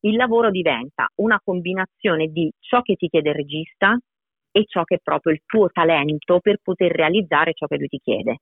il 0.01 0.16
lavoro 0.16 0.51
diventa 0.51 1.09
una 1.16 1.40
combinazione 1.42 2.27
di 2.29 2.51
ciò 2.59 2.83
che 2.83 2.94
ti 2.96 3.09
chiede 3.09 3.31
il 3.31 3.37
regista 3.37 3.96
e 4.51 4.64
ciò 4.66 4.83
che 4.85 4.96
è 4.96 5.01
proprio 5.03 5.33
il 5.35 5.42
tuo 5.46 5.68
talento 5.68 6.40
per 6.40 6.59
poter 6.62 6.90
realizzare 6.90 7.53
ciò 7.53 7.66
che 7.66 7.77
lui 7.77 7.88
ti 7.88 7.99
chiede. 8.03 8.38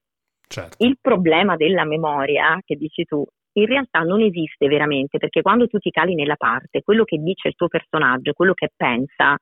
certo. 0.46 0.82
Il 0.84 0.96
problema 1.00 1.56
della 1.56 1.84
memoria, 1.84 2.58
che 2.64 2.76
dici 2.76 3.04
tu, 3.04 3.24
in 3.54 3.66
realtà 3.66 4.00
non 4.00 4.20
esiste 4.20 4.66
veramente, 4.66 5.18
perché 5.18 5.42
quando 5.42 5.66
tu 5.66 5.78
ti 5.78 5.90
cali 5.90 6.14
nella 6.14 6.36
parte, 6.36 6.82
quello 6.82 7.04
che 7.04 7.18
dice 7.18 7.48
il 7.48 7.54
tuo 7.54 7.68
personaggio, 7.68 8.32
quello 8.32 8.54
che 8.54 8.70
pensa, 8.74 9.36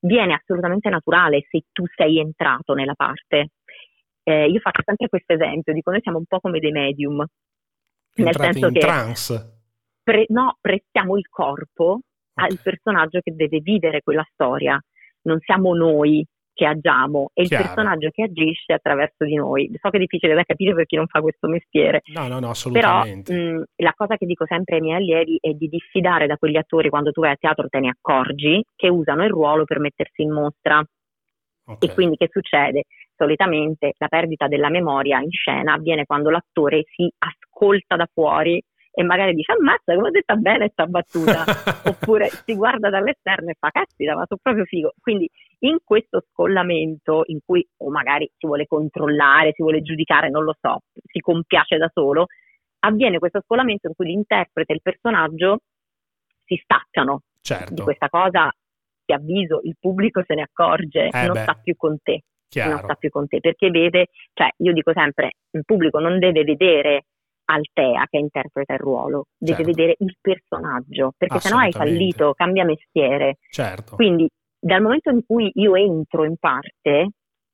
viene 0.00 0.34
assolutamente 0.34 0.88
naturale 0.88 1.46
se 1.50 1.64
tu 1.72 1.84
sei 1.94 2.18
entrato 2.18 2.74
nella 2.74 2.94
parte. 2.94 3.50
Eh, 4.22 4.46
io 4.48 4.60
faccio 4.60 4.82
sempre 4.84 5.08
questo 5.08 5.32
esempio, 5.32 5.72
dico 5.72 5.90
noi 5.90 6.00
siamo 6.02 6.18
un 6.18 6.26
po' 6.26 6.40
come 6.40 6.60
dei 6.60 6.70
medium, 6.70 7.16
nel 7.16 7.26
Entrate 8.26 8.52
senso 8.52 8.66
in 8.66 8.72
che 8.72 8.80
trance. 8.80 9.52
pre- 10.02 10.26
no, 10.28 10.56
prestiamo 10.60 11.16
il 11.16 11.28
corpo 11.28 12.00
al 12.34 12.52
Ok. 12.52 12.62
personaggio 12.62 13.20
che 13.20 13.34
deve 13.34 13.60
vivere 13.60 14.02
quella 14.02 14.26
storia, 14.32 14.80
non 15.22 15.38
siamo 15.40 15.74
noi 15.74 16.24
che 16.58 16.66
agiamo, 16.66 17.30
il 17.34 17.46
Chiaro. 17.46 17.64
personaggio 17.66 18.08
che 18.10 18.24
agisce 18.24 18.72
attraverso 18.72 19.24
di 19.24 19.36
noi. 19.36 19.70
So 19.80 19.90
che 19.90 19.96
è 19.96 20.00
difficile 20.00 20.34
da 20.34 20.42
capire 20.42 20.74
per 20.74 20.86
chi 20.86 20.96
non 20.96 21.06
fa 21.06 21.20
questo 21.20 21.46
mestiere, 21.46 22.00
No, 22.12 22.22
no, 22.22 22.40
no, 22.40 22.40
però 22.40 22.48
assolutamente. 22.50 23.32
mh, 23.32 23.64
la 23.76 23.92
cosa 23.96 24.16
che 24.16 24.26
dico 24.26 24.44
sempre 24.44 24.74
ai 24.76 24.80
miei 24.80 24.96
allievi 24.96 25.38
è 25.40 25.50
di 25.52 25.68
diffidare 25.68 26.26
da 26.26 26.36
quegli 26.36 26.56
attori 26.56 26.88
quando 26.88 27.12
tu 27.12 27.20
vai 27.20 27.30
a 27.30 27.36
teatro 27.36 27.68
te 27.68 27.78
ne 27.78 27.90
accorgi 27.90 28.64
che 28.74 28.88
usano 28.88 29.22
il 29.22 29.30
ruolo 29.30 29.64
per 29.64 29.78
mettersi 29.78 30.22
in 30.22 30.32
mostra 30.32 30.84
Ok. 31.66 31.84
e 31.84 31.94
quindi 31.94 32.16
che 32.16 32.28
succede? 32.30 32.84
Solitamente 33.16 33.92
la 33.98 34.08
perdita 34.08 34.48
della 34.48 34.68
memoria 34.70 35.20
in 35.20 35.30
scena 35.30 35.74
avviene 35.74 36.06
quando 36.06 36.30
l'attore 36.30 36.82
si 36.88 37.08
ascolta 37.18 37.94
da 37.94 38.08
fuori 38.12 38.60
e 38.90 39.02
magari 39.04 39.32
dice 39.34 39.52
ammazza 39.52 39.94
come 39.94 40.08
ho 40.08 40.10
detta 40.10 40.34
bene 40.34 40.70
sta 40.72 40.86
battuta 40.86 41.44
oppure 41.84 42.30
si 42.44 42.54
guarda 42.54 42.90
dall'esterno 42.90 43.50
e 43.50 43.56
fa 43.58 43.70
caspita 43.70 44.14
ma 44.16 44.24
sono 44.26 44.40
proprio 44.42 44.64
figo 44.64 44.94
quindi 45.00 45.28
in 45.60 45.78
questo 45.82 46.24
scollamento 46.30 47.22
in 47.26 47.40
cui 47.44 47.66
o 47.78 47.90
magari 47.90 48.30
si 48.36 48.46
vuole 48.46 48.66
controllare 48.66 49.52
si 49.54 49.62
vuole 49.62 49.82
giudicare 49.82 50.30
non 50.30 50.44
lo 50.44 50.54
so 50.60 50.80
si 51.04 51.20
compiace 51.20 51.76
da 51.78 51.90
solo 51.92 52.26
avviene 52.80 53.18
questo 53.18 53.40
scollamento 53.42 53.88
in 53.88 53.94
cui 53.94 54.06
l'interprete 54.06 54.72
e 54.72 54.76
il 54.76 54.82
personaggio 54.82 55.58
si 56.44 56.56
staccano 56.62 57.22
di 57.32 57.38
certo, 57.42 57.82
questa 57.82 58.08
cosa 58.08 58.50
ti 59.04 59.12
avviso 59.12 59.60
il 59.64 59.76
pubblico 59.80 60.22
se 60.24 60.34
ne 60.34 60.42
accorge 60.42 61.08
Eh 61.08 61.24
non 61.24 61.32
beh. 61.32 61.42
sta 61.42 61.54
più 61.54 61.74
con 61.76 61.96
te 62.02 62.12
non 62.12 62.22
chiaro. 62.48 62.78
sta 62.84 62.94
più 62.94 63.10
con 63.10 63.26
te 63.26 63.40
perché 63.40 63.70
vede 63.70 64.06
cioè 64.32 64.48
io 64.58 64.72
dico 64.72 64.92
sempre 64.92 65.32
il 65.50 65.64
pubblico 65.64 65.98
non 65.98 66.18
deve 66.18 66.44
vedere 66.44 67.04
Altea 67.50 68.04
che 68.10 68.18
interpreta 68.18 68.74
il 68.74 68.78
ruolo, 68.78 69.24
deve 69.38 69.56
Certo. 69.64 69.72
vedere 69.72 69.94
il 70.00 70.16
personaggio, 70.20 71.14
perché 71.16 71.40
sennò 71.40 71.56
hai 71.56 71.72
fallito, 71.72 72.34
cambia 72.34 72.62
mestiere. 72.66 73.38
Certo. 73.50 73.94
Quindi 73.94 74.28
dal 74.58 74.82
momento 74.82 75.10
in 75.10 75.24
cui 75.24 75.50
io 75.54 75.74
entro 75.76 76.24
in 76.24 76.36
parte, 76.36 77.10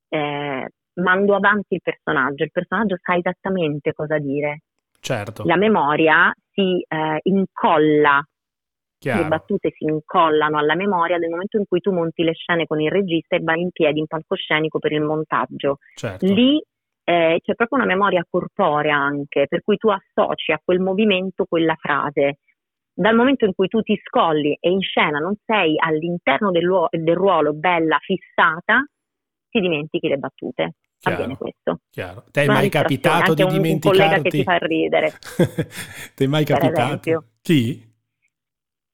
eh, 0.08 0.68
mando 0.94 1.34
avanti 1.34 1.74
il 1.74 1.80
personaggio, 1.82 2.44
il 2.44 2.50
personaggio 2.50 2.96
sa 3.00 3.16
esattamente 3.16 3.92
cosa 3.92 4.18
dire. 4.18 4.62
certo. 5.00 5.44
La 5.44 5.56
memoria 5.56 6.32
si 6.50 6.84
eh, 6.86 7.18
incolla, 7.24 8.16
le 8.16 8.24
Chiaro. 8.98 9.28
battute 9.28 9.70
si 9.76 9.84
incollano 9.84 10.56
alla 10.56 10.74
memoria 10.74 11.18
nel 11.18 11.30
momento 11.30 11.58
in 11.58 11.66
cui 11.66 11.80
tu 11.80 11.92
monti 11.92 12.22
le 12.22 12.32
scene 12.32 12.66
con 12.66 12.80
il 12.80 12.90
regista 12.90 13.36
e 13.36 13.40
vai 13.40 13.60
in 13.60 13.70
piedi 13.70 13.98
in 13.98 14.06
palcoscenico 14.06 14.78
per 14.78 14.92
il 14.92 15.02
montaggio. 15.02 15.78
certo. 15.94 16.26
Lì 16.26 16.62
eh, 17.04 17.38
c'è 17.42 17.54
proprio 17.54 17.78
una 17.78 17.86
memoria 17.86 18.26
corporea 18.28 18.96
anche, 18.96 19.46
per 19.46 19.62
cui 19.62 19.76
tu 19.76 19.88
associ 19.88 20.52
a 20.52 20.60
quel 20.64 20.80
movimento 20.80 21.44
quella 21.44 21.74
frase. 21.74 22.38
Dal 22.96 23.16
momento 23.16 23.44
in 23.44 23.54
cui 23.54 23.66
tu 23.66 23.80
ti 23.80 24.00
scolli 24.04 24.56
e 24.60 24.70
in 24.70 24.80
scena 24.80 25.18
non 25.18 25.34
sei 25.44 25.74
all'interno 25.76 26.52
del, 26.52 26.62
luo- 26.62 26.86
del 26.90 27.16
ruolo 27.16 27.52
bella, 27.52 27.98
fissata, 27.98 28.86
ti 29.48 29.60
dimentichi 29.60 30.06
le 30.06 30.16
battute. 30.16 30.74
chiaro, 30.98 31.16
avviene 31.16 31.36
questo. 31.36 31.80
Chiaro. 31.90 32.24
Ti 32.30 32.40
è 32.40 32.46
mai 32.46 32.68
capitato 32.68 33.34
di 33.34 33.44
dimenticarti? 33.46 34.00
Un 34.00 34.06
collega 34.06 34.22
che 34.22 34.30
ti 34.30 34.42
fa 34.44 34.56
ridere. 34.58 35.12
ti 36.14 36.24
è 36.24 36.26
mai 36.28 36.44
capitato? 36.44 37.24
Chi? 37.42 37.92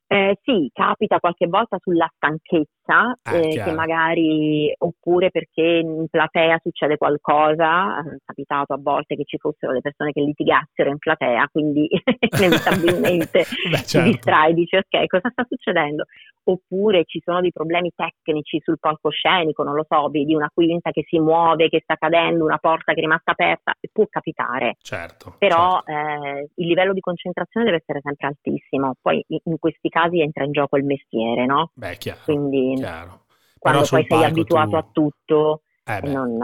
Eh, 0.06 0.38
sì, 0.42 0.68
capita 0.72 1.20
qualche 1.20 1.46
volta 1.46 1.76
sulla 1.78 2.10
stanchezza, 2.16 2.68
ah, 2.94 3.37
eh, 3.37 3.62
che 3.62 3.72
magari, 3.72 4.72
oppure 4.76 5.31
perché 5.31 5.62
in 5.62 6.07
platea 6.11 6.59
succede 6.62 6.96
qualcosa, 6.96 8.00
è 8.00 8.16
capitato 8.24 8.74
a 8.74 8.79
volte 8.81 9.16
che 9.16 9.24
ci 9.24 9.38
fossero 9.38 9.72
le 9.72 9.81
persone 9.81 10.12
che 10.12 10.20
litigassero 10.20 10.90
in 10.90 10.98
platea, 10.98 11.48
quindi 11.50 11.88
inevitabilmente 12.38 13.44
Beh, 13.70 13.76
certo. 13.85 13.98
ti 13.98 14.12
distrai, 14.12 14.55
dici 14.55 14.76
ok, 14.76 15.07
cosa 15.07 15.31
sta 15.31 15.46
succedendo? 15.48 16.05
Oppure 16.42 17.05
ci 17.05 17.20
sono 17.24 17.40
dei 17.40 17.53
problemi 17.53 17.92
tecnici 17.94 18.61
sul 18.62 18.79
palcoscenico, 18.79 19.62
non 19.62 19.74
lo 19.74 19.85
so, 19.88 20.09
vedi 20.09 20.35
una 20.35 20.50
quinta 20.53 20.90
che 20.90 21.05
si 21.07 21.18
muove, 21.18 21.68
che 21.68 21.81
sta 21.83 21.96
cadendo, 21.96 22.44
una 22.44 22.59
porta 22.59 22.92
che 22.92 22.98
è 22.98 23.03
rimasta 23.03 23.33
aperta, 23.33 23.74
può 23.92 24.07
capitare. 24.09 24.76
Certo. 24.81 25.37
Però 25.38 25.83
certo. 25.85 26.38
Eh, 26.38 26.48
il 26.57 26.66
livello 26.66 26.92
di 26.92 27.00
concentrazione 27.00 27.66
deve 27.66 27.79
essere 27.79 28.00
sempre 28.03 28.26
altissimo. 28.26 28.94
Poi 29.00 29.24
in 29.29 29.59
questi 29.59 29.88
casi 29.88 30.11
casi 30.11 30.20
entra 30.20 30.44
in 30.44 30.53
gioco 30.53 30.76
il 30.76 30.85
mestiere, 30.85 31.46
no? 31.46 31.70
Beh, 31.74 31.96
chiaro. 31.96 32.20
Quindi 32.24 32.80
chiaro. 32.81 33.25
quando 33.59 33.87
poi 33.88 34.07
sei 34.09 34.25
abituato 34.25 34.71
tu... 34.71 34.77
a 34.77 34.87
tutto, 34.93 35.62
eh 35.85 36.01
non, 36.03 36.38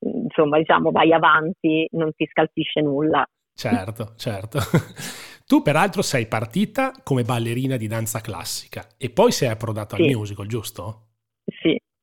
insomma, 0.00 0.58
diciamo, 0.58 0.90
vai 0.90 1.12
avanti, 1.12 1.88
non 1.92 2.12
ti 2.14 2.26
scalpisce 2.30 2.80
nulla. 2.80 3.26
Certo, 3.54 4.12
certo. 4.16 4.58
Tu 5.46 5.62
peraltro 5.62 6.02
sei 6.02 6.26
partita 6.26 6.92
come 7.04 7.22
ballerina 7.22 7.76
di 7.76 7.86
danza 7.86 8.20
classica 8.20 8.84
e 8.98 9.10
poi 9.10 9.30
sei 9.30 9.48
approdata 9.48 9.94
sì. 9.94 10.02
al 10.02 10.08
musical, 10.08 10.48
giusto? 10.48 11.05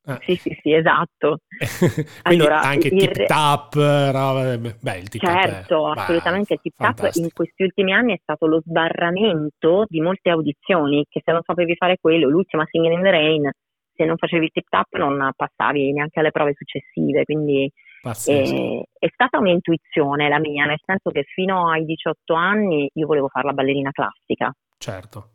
Sì, 0.03 0.11
Ah. 0.11 0.19
Sì, 0.21 0.35
sì, 0.35 0.57
sì, 0.61 0.73
esatto. 0.73 1.39
Quindi 2.23 2.43
allora, 2.43 2.61
anche 2.61 2.89
il... 2.89 2.97
tip 2.97 3.25
tap, 3.25 3.75
beh, 3.75 4.97
il 4.97 5.07
tip 5.07 5.21
certo, 5.21 5.93
è, 5.93 5.99
assolutamente. 5.99 6.53
Il 6.55 6.59
tip 6.61 6.73
tap 6.75 7.09
in 7.13 7.29
questi 7.33 7.63
ultimi 7.63 7.93
anni 7.93 8.13
è 8.13 8.19
stato 8.21 8.45
lo 8.45 8.59
sbarramento 8.59 9.85
di 9.87 10.01
molte 10.01 10.29
audizioni 10.29 11.05
che 11.09 11.21
se 11.23 11.31
non 11.31 11.41
sapevi 11.43 11.75
fare 11.75 11.97
quello, 12.01 12.27
l'ultima 12.27 12.65
Singing 12.69 12.95
in 12.95 13.01
the 13.01 13.11
Rain, 13.11 13.49
se 13.95 14.03
non 14.03 14.17
facevi 14.17 14.45
il 14.45 14.51
tip 14.51 14.65
tap 14.67 14.93
non 14.97 15.31
passavi 15.35 15.93
neanche 15.93 16.19
alle 16.19 16.31
prove 16.31 16.53
successive, 16.53 17.23
quindi 17.23 17.71
eh, 18.25 18.83
è 18.99 19.07
stata 19.13 19.37
un'intuizione 19.37 20.27
la 20.27 20.39
mia, 20.39 20.65
nel 20.65 20.81
senso 20.83 21.11
che 21.11 21.23
fino 21.23 21.69
ai 21.69 21.85
18 21.85 22.33
anni 22.33 22.89
io 22.93 23.07
volevo 23.07 23.29
fare 23.29 23.45
la 23.45 23.53
ballerina 23.53 23.91
classica. 23.91 24.53
Certo. 24.77 25.32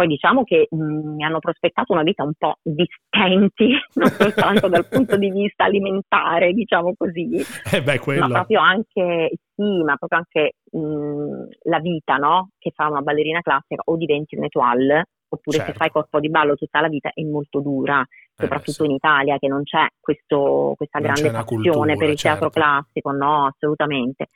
Poi 0.00 0.08
diciamo 0.08 0.44
che 0.44 0.66
mh, 0.70 1.16
mi 1.16 1.24
hanno 1.24 1.40
prospettato 1.40 1.92
una 1.92 2.02
vita 2.02 2.22
un 2.22 2.32
po' 2.32 2.56
di 2.62 2.86
stenti, 2.88 3.68
non 4.00 4.08
soltanto 4.08 4.66
dal 4.66 4.88
punto 4.88 5.18
di 5.18 5.30
vista 5.30 5.64
alimentare, 5.64 6.54
diciamo 6.54 6.94
così, 6.96 7.36
eh 7.70 7.82
beh, 7.82 8.00
ma 8.18 8.28
proprio 8.28 8.60
anche, 8.60 9.30
sì, 9.54 9.82
ma 9.82 9.96
proprio 9.96 10.20
anche 10.20 10.54
mh, 10.70 11.68
la 11.68 11.80
vita, 11.80 12.16
no? 12.16 12.48
Che 12.58 12.70
fa 12.74 12.88
una 12.88 13.02
ballerina 13.02 13.42
classica 13.42 13.82
o 13.84 13.96
diventi 13.98 14.36
un 14.36 14.44
étoile, 14.44 15.08
oppure 15.28 15.58
certo. 15.58 15.72
se 15.72 15.76
fai 15.76 15.90
corpo 15.90 16.18
di 16.18 16.30
ballo 16.30 16.54
tutta 16.54 16.80
la 16.80 16.88
vita 16.88 17.10
è 17.12 17.22
molto 17.22 17.60
dura, 17.60 18.00
eh 18.00 18.42
soprattutto 18.42 18.84
eh, 18.84 18.86
sì. 18.86 18.90
in 18.90 18.92
Italia 18.92 19.36
che 19.36 19.48
non 19.48 19.64
c'è 19.64 19.86
questo, 20.00 20.72
questa 20.78 20.98
non 20.98 21.12
grande 21.12 21.30
passione 21.30 21.44
cultura, 21.44 21.94
per 21.94 22.08
il 22.08 22.16
certo. 22.16 22.38
teatro 22.38 22.48
classico, 22.48 23.10
no, 23.10 23.44
assolutamente. 23.44 24.28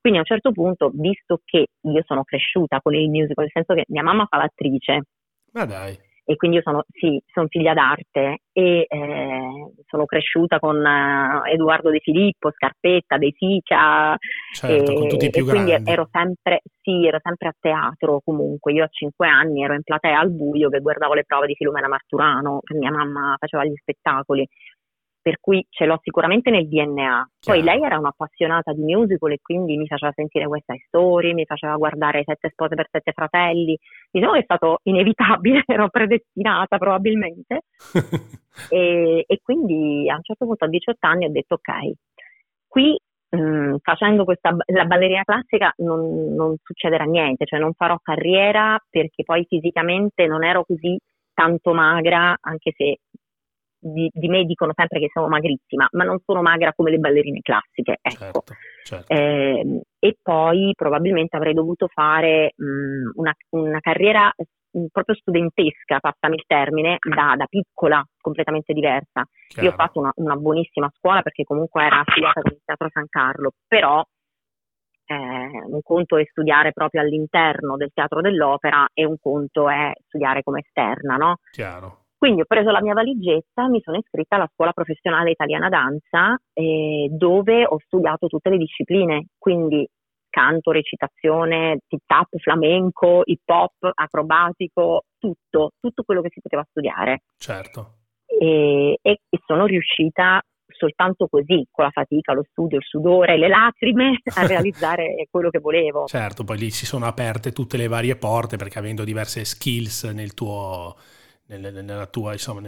Quindi 0.00 0.18
a 0.18 0.22
un 0.22 0.26
certo 0.26 0.52
punto, 0.52 0.90
visto 0.94 1.40
che 1.44 1.66
io 1.80 2.02
sono 2.06 2.24
cresciuta 2.24 2.80
con 2.80 2.94
il 2.94 3.10
musical, 3.10 3.44
nel 3.44 3.50
senso 3.52 3.74
che 3.74 3.84
mia 3.88 4.02
mamma 4.02 4.26
fa 4.26 4.38
l'attrice. 4.38 5.02
Ma 5.52 5.66
dai. 5.66 6.08
E 6.24 6.36
quindi 6.36 6.58
io 6.58 6.62
sono, 6.62 6.84
sì, 6.88 7.20
sono 7.32 7.48
figlia 7.48 7.74
d'arte 7.74 8.42
e 8.52 8.86
eh, 8.88 9.72
sono 9.84 10.04
cresciuta 10.04 10.60
con 10.60 10.76
uh, 10.76 11.44
Edoardo 11.44 11.90
De 11.90 11.98
Filippo, 11.98 12.52
Scarpetta, 12.52 13.18
De 13.18 13.32
Sica. 13.36 14.16
Certo, 14.52 14.92
e, 14.92 14.94
con 14.94 15.08
tutti 15.08 15.26
i 15.26 15.30
più 15.30 15.44
e 15.44 15.48
quindi 15.48 15.70
grandi. 15.70 15.90
ero 15.90 16.08
sempre, 16.12 16.60
sì, 16.80 17.04
ero 17.04 17.18
sempre 17.20 17.48
a 17.48 17.54
teatro 17.58 18.20
comunque. 18.24 18.72
Io 18.72 18.84
a 18.84 18.88
cinque 18.88 19.26
anni 19.26 19.64
ero 19.64 19.74
in 19.74 19.82
platea 19.82 20.20
al 20.20 20.30
buio 20.30 20.68
che 20.68 20.78
guardavo 20.78 21.14
le 21.14 21.24
prove 21.26 21.48
di 21.48 21.56
Filomena 21.56 21.88
Marturano, 21.88 22.60
che 22.62 22.74
mia 22.76 22.92
mamma 22.92 23.34
faceva 23.36 23.64
gli 23.64 23.74
spettacoli 23.74 24.46
per 25.22 25.38
cui 25.40 25.64
ce 25.68 25.84
l'ho 25.84 25.98
sicuramente 26.02 26.50
nel 26.50 26.68
DNA. 26.68 27.30
Poi 27.44 27.62
lei 27.62 27.82
era 27.82 27.98
un'appassionata 27.98 28.72
di 28.72 28.82
musical 28.82 29.32
e 29.32 29.38
quindi 29.42 29.76
mi 29.76 29.86
faceva 29.86 30.12
sentire 30.14 30.46
questa 30.46 30.74
Story, 30.86 31.34
mi 31.34 31.44
faceva 31.44 31.76
guardare 31.76 32.22
Sette 32.24 32.50
spose 32.50 32.74
per 32.74 32.88
sette 32.90 33.12
fratelli. 33.12 33.78
Diciamo 34.10 34.32
che 34.32 34.40
è 34.40 34.44
stato 34.44 34.78
inevitabile, 34.84 35.62
ero 35.66 35.88
predestinata 35.90 36.78
probabilmente. 36.78 37.62
e, 38.70 39.24
e, 39.26 39.40
quindi 39.42 40.08
a 40.10 40.16
un 40.16 40.22
certo 40.22 40.46
punto 40.46 40.64
a 40.64 40.68
18 40.68 41.06
anni 41.06 41.26
ho 41.26 41.30
detto 41.30 41.54
ok, 41.54 41.92
qui 42.66 42.98
mh, 43.30 43.40
mm, 43.40 43.74
facendo 43.82 44.24
questa 44.24 44.56
la 44.66 44.84
ballerina 44.84 45.22
classica 45.22 45.72
non, 45.78 46.34
non 46.34 46.56
succederà 46.62 47.04
niente, 47.04 47.46
cioè 47.46 47.58
non 47.58 47.72
farò 47.74 47.98
carriera 48.02 48.78
perché 48.88 49.22
poi 49.24 49.44
fisicamente 49.46 50.26
non 50.26 50.44
ero 50.44 50.64
così 50.64 50.98
tanto 51.32 51.72
magra, 51.72 52.36
anche 52.40 52.72
se 52.76 52.98
di, 53.80 54.10
di, 54.12 54.28
me 54.28 54.44
dicono 54.44 54.72
sempre 54.74 55.00
che 55.00 55.08
sono 55.12 55.28
magrissima, 55.28 55.88
ma 55.92 56.04
non 56.04 56.18
sono 56.24 56.42
magra 56.42 56.72
come 56.74 56.90
le 56.90 56.98
ballerine 56.98 57.40
classiche. 57.40 57.98
Ecco. 58.02 58.18
Certo, 58.18 58.54
certo. 58.84 59.12
Eh, 59.12 59.80
e 59.98 60.16
poi 60.22 60.72
probabilmente 60.76 61.36
avrei 61.36 61.54
dovuto 61.54 61.88
fare 61.88 62.52
mh, 62.56 63.12
una, 63.14 63.34
una, 63.50 63.80
carriera 63.80 64.32
mh, 64.36 64.86
proprio 64.92 65.16
studentesca, 65.16 65.98
passami 65.98 66.36
il 66.36 66.44
termine, 66.46 66.98
da, 67.00 67.34
da 67.36 67.46
piccola, 67.46 68.04
completamente 68.20 68.72
diversa. 68.72 69.24
Chiaro. 69.48 69.68
Io 69.68 69.72
ho 69.72 69.76
fatto 69.76 69.98
una, 69.98 70.12
una, 70.16 70.36
buonissima 70.36 70.90
scuola 70.96 71.22
perché 71.22 71.44
comunque 71.44 71.84
era 71.84 72.00
affiliata 72.00 72.42
con 72.42 72.52
il 72.52 72.60
Teatro 72.64 72.88
San 72.92 73.06
Carlo, 73.08 73.52
però 73.66 74.04
eh, 75.06 75.14
un 75.14 75.80
conto 75.82 76.16
è 76.18 76.24
studiare 76.30 76.72
proprio 76.72 77.00
all'interno 77.00 77.76
del 77.76 77.90
teatro 77.92 78.20
dell'opera 78.20 78.86
e 78.92 79.04
un 79.04 79.16
conto 79.20 79.68
è 79.68 79.92
studiare 80.06 80.42
come 80.42 80.60
esterna, 80.60 81.16
no? 81.16 81.38
Chiaro. 81.50 81.99
Quindi 82.20 82.42
ho 82.42 82.44
preso 82.44 82.70
la 82.70 82.82
mia 82.82 82.92
valigetta, 82.92 83.66
mi 83.66 83.80
sono 83.80 83.96
iscritta 83.96 84.36
alla 84.36 84.50
scuola 84.52 84.72
professionale 84.72 85.30
italiana 85.30 85.70
danza 85.70 86.38
eh, 86.52 87.08
dove 87.10 87.64
ho 87.64 87.78
studiato 87.86 88.26
tutte 88.26 88.50
le 88.50 88.58
discipline, 88.58 89.28
quindi 89.38 89.88
canto, 90.28 90.70
recitazione, 90.70 91.78
tip-tap, 91.88 92.36
flamenco, 92.36 93.22
hip 93.24 93.48
hop, 93.48 93.90
acrobatico, 93.94 95.04
tutto, 95.18 95.70
tutto 95.80 96.02
quello 96.02 96.20
che 96.20 96.28
si 96.30 96.42
poteva 96.42 96.62
studiare. 96.68 97.22
Certo. 97.38 97.94
E, 98.26 98.98
e, 99.00 99.20
e 99.26 99.38
sono 99.46 99.64
riuscita 99.64 100.42
soltanto 100.76 101.26
così, 101.26 101.66
con 101.70 101.86
la 101.86 101.90
fatica, 101.90 102.34
lo 102.34 102.44
studio, 102.50 102.76
il 102.76 102.84
sudore, 102.84 103.38
le 103.38 103.48
lacrime, 103.48 104.20
a 104.36 104.46
realizzare 104.46 105.26
quello 105.30 105.48
che 105.48 105.58
volevo. 105.58 106.04
Certo, 106.04 106.44
poi 106.44 106.58
lì 106.58 106.70
si 106.70 106.84
sono 106.84 107.06
aperte 107.06 107.52
tutte 107.52 107.78
le 107.78 107.88
varie 107.88 108.16
porte 108.16 108.58
perché 108.58 108.78
avendo 108.78 109.04
diverse 109.04 109.42
skills 109.46 110.04
nel 110.04 110.34
tuo 110.34 110.94
nella 111.58 112.06
tua, 112.06 112.32
insomma, 112.32 112.60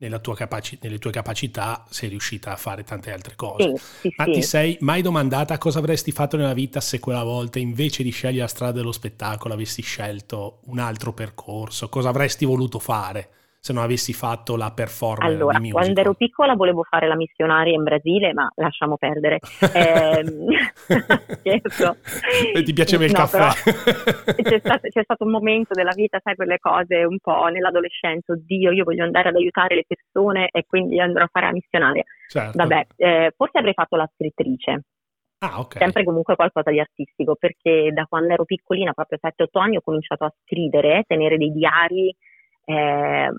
nella 0.00 0.18
tua 0.20 0.34
capaci- 0.34 0.78
nelle 0.82 0.98
tue 0.98 1.10
capacità 1.10 1.84
sei 1.90 2.08
riuscita 2.08 2.52
a 2.52 2.56
fare 2.56 2.84
tante 2.84 3.12
altre 3.12 3.34
cose. 3.36 3.72
Sì, 3.72 3.78
sì, 4.00 4.10
Ma 4.16 4.24
sì. 4.24 4.30
ti 4.30 4.42
sei 4.42 4.76
mai 4.80 5.02
domandata 5.02 5.58
cosa 5.58 5.78
avresti 5.78 6.12
fatto 6.12 6.36
nella 6.36 6.52
vita 6.54 6.80
se 6.80 6.98
quella 7.00 7.22
volta 7.22 7.58
invece 7.58 8.02
di 8.02 8.10
scegliere 8.10 8.42
la 8.42 8.48
strada 8.48 8.72
dello 8.72 8.92
spettacolo 8.92 9.54
avessi 9.54 9.82
scelto 9.82 10.60
un 10.66 10.78
altro 10.78 11.12
percorso? 11.12 11.88
Cosa 11.88 12.08
avresti 12.10 12.44
voluto 12.44 12.78
fare? 12.78 13.30
Se 13.68 13.74
non 13.74 13.82
avessi 13.82 14.14
fatto 14.14 14.56
la 14.56 14.70
performance 14.70 15.34
allora, 15.34 15.60
quando 15.70 16.00
ero 16.00 16.14
piccola 16.14 16.54
volevo 16.54 16.84
fare 16.84 17.06
la 17.06 17.16
missionaria 17.16 17.74
in 17.74 17.82
Brasile, 17.82 18.32
ma 18.32 18.50
lasciamo 18.54 18.96
perdere. 18.96 19.40
eh, 19.74 20.24
e 22.54 22.62
ti 22.62 22.72
piaceva 22.72 23.04
il 23.04 23.12
no, 23.12 23.18
caffè? 23.18 23.72
c'è, 24.42 24.58
stato, 24.58 24.88
c'è, 24.88 25.02
stato, 25.02 25.24
un 25.24 25.30
momento 25.30 25.74
della 25.74 25.92
vita, 25.94 26.18
sai, 26.22 26.34
quelle 26.34 26.58
cose 26.58 27.04
un 27.04 27.18
po' 27.18 27.46
nell'adolescenza, 27.48 28.32
oddio, 28.32 28.72
io 28.72 28.84
voglio 28.84 29.04
andare 29.04 29.28
ad 29.28 29.36
aiutare 29.36 29.74
le 29.74 29.84
persone 29.86 30.48
e 30.50 30.64
quindi 30.66 30.98
andrò 30.98 31.24
a 31.24 31.28
fare 31.30 31.46
la 31.46 31.52
missionaria. 31.52 32.04
Certo. 32.26 32.56
Vabbè, 32.56 32.86
eh, 32.96 33.32
forse 33.36 33.58
avrei 33.58 33.74
fatto 33.74 33.96
la 33.96 34.08
scrittrice. 34.14 34.82
Ah, 35.40 35.60
okay. 35.60 35.82
Sempre 35.82 36.04
comunque 36.04 36.36
qualcosa 36.36 36.70
di 36.70 36.80
artistico, 36.80 37.36
perché 37.38 37.90
da 37.92 38.06
quando 38.08 38.32
ero 38.32 38.44
piccolina, 38.44 38.92
proprio 38.92 39.18
7-8 39.20 39.60
anni, 39.60 39.76
ho 39.76 39.82
cominciato 39.82 40.24
a 40.24 40.32
scrivere, 40.42 41.04
tenere 41.06 41.36
dei 41.36 41.52
diari 41.52 42.16
eh, 42.68 43.30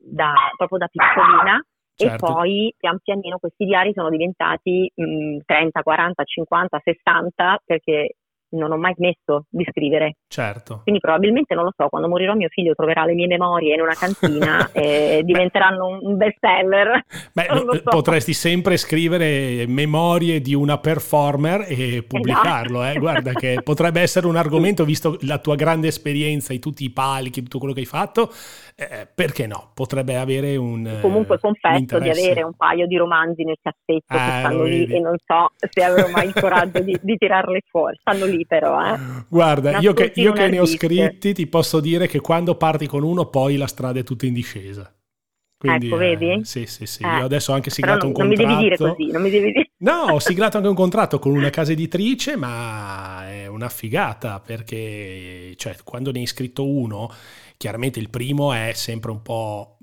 da, 0.00 0.32
proprio 0.56 0.78
da 0.78 0.88
piccolina 0.88 1.62
certo. 1.94 2.14
e 2.14 2.32
poi 2.32 2.74
pian 2.76 2.98
pianino 3.02 3.38
questi 3.38 3.66
diari 3.66 3.92
sono 3.92 4.08
diventati 4.08 4.90
mh, 4.94 5.38
30, 5.44 5.82
40, 5.82 6.24
50, 6.24 6.80
60 6.82 7.62
perché 7.64 8.14
non 8.50 8.72
ho 8.72 8.78
mai 8.78 8.94
smesso 8.96 9.44
di 9.50 9.66
scrivere. 9.68 10.16
Certo. 10.26 10.80
Quindi 10.82 11.00
probabilmente, 11.00 11.54
non 11.54 11.64
lo 11.64 11.72
so, 11.76 11.88
quando 11.88 12.08
morirò 12.08 12.34
mio 12.34 12.48
figlio 12.48 12.74
troverà 12.74 13.04
le 13.04 13.14
mie 13.14 13.26
memorie 13.26 13.74
in 13.74 13.80
una 13.80 13.94
cantina 13.94 14.70
e 14.72 15.22
diventeranno 15.24 15.98
un 16.00 16.16
best 16.16 16.38
seller. 16.40 17.04
Beh, 17.32 17.46
so. 17.46 17.80
potresti 17.84 18.32
sempre 18.32 18.76
scrivere 18.76 19.66
memorie 19.66 20.40
di 20.40 20.54
una 20.54 20.78
performer 20.78 21.66
e 21.68 22.04
pubblicarlo, 22.06 22.80
esatto. 22.82 22.96
eh? 22.96 23.00
guarda 23.00 23.32
che 23.32 23.60
potrebbe 23.62 24.00
essere 24.00 24.26
un 24.26 24.36
argomento, 24.36 24.84
visto 24.86 25.18
la 25.22 25.38
tua 25.38 25.56
grande 25.56 25.88
esperienza 25.88 26.54
e 26.54 26.58
tutti 26.58 26.84
i 26.84 26.90
palchi, 26.90 27.42
tutto 27.42 27.58
quello 27.58 27.74
che 27.74 27.80
hai 27.80 27.86
fatto, 27.86 28.30
eh, 28.80 29.08
perché 29.12 29.48
no? 29.48 29.72
Potrebbe 29.74 30.16
avere 30.16 30.54
un... 30.54 30.98
Comunque 31.00 31.40
confesso 31.40 31.98
di 31.98 32.10
avere 32.10 32.44
un 32.44 32.54
paio 32.54 32.86
di 32.86 32.96
romanzi 32.96 33.42
nel 33.42 33.58
cassetto 33.60 34.04
ah, 34.06 34.16
che 34.16 34.38
stanno 34.38 34.62
lì 34.62 34.84
e 34.86 35.00
non 35.00 35.16
so 35.26 35.50
se 35.68 35.82
avrò 35.82 36.08
mai 36.10 36.28
il 36.28 36.32
coraggio 36.32 36.78
di, 36.78 36.96
di 37.02 37.16
tirarle 37.16 37.62
fuori, 37.68 37.96
stanno 38.00 38.24
lì 38.26 38.46
però. 38.46 38.94
Eh. 38.94 38.98
Guarda, 39.28 39.78
io 39.78 39.92
che, 39.94 40.12
io 40.14 40.30
che 40.30 40.46
ne 40.46 40.60
ho 40.60 40.64
scritti 40.66 41.34
ti 41.34 41.48
posso 41.48 41.80
dire 41.80 42.06
che 42.06 42.20
quando 42.20 42.54
parti 42.54 42.86
con 42.86 43.02
uno 43.02 43.26
poi 43.26 43.56
la 43.56 43.66
strada 43.66 43.98
è 43.98 44.04
tutta 44.04 44.26
in 44.26 44.34
discesa. 44.34 44.92
Quindi, 45.58 45.88
ecco, 45.88 45.96
vedi? 45.96 46.30
Eh, 46.30 46.44
sì, 46.44 46.66
sì, 46.66 46.86
sì. 46.86 47.02
Eh, 47.02 47.16
Io 47.18 47.24
adesso 47.24 47.50
ho 47.50 47.56
anche 47.56 47.70
siglato 47.70 48.06
non, 48.06 48.08
un 48.08 48.12
contratto. 48.12 48.42
Non 48.42 48.48
mi 48.48 48.54
devi 48.54 48.62
dire 48.62 48.76
così, 48.76 49.10
non 49.10 49.22
mi 49.22 49.30
devi 49.30 49.52
dire. 49.52 49.70
No, 49.78 50.12
ho 50.12 50.18
siglato 50.20 50.56
anche 50.56 50.68
un 50.68 50.76
contratto 50.76 51.18
con 51.18 51.32
una 51.32 51.50
casa 51.50 51.72
editrice, 51.72 52.36
ma 52.36 53.28
è 53.28 53.48
una 53.48 53.68
figata 53.68 54.38
perché 54.38 55.54
cioè, 55.56 55.74
quando 55.82 56.12
ne 56.12 56.20
hai 56.20 56.26
scritto 56.26 56.64
uno, 56.64 57.10
chiaramente 57.58 57.98
il 57.98 58.08
primo 58.08 58.54
è 58.54 58.72
sempre 58.72 59.10
un 59.10 59.20
po' 59.20 59.78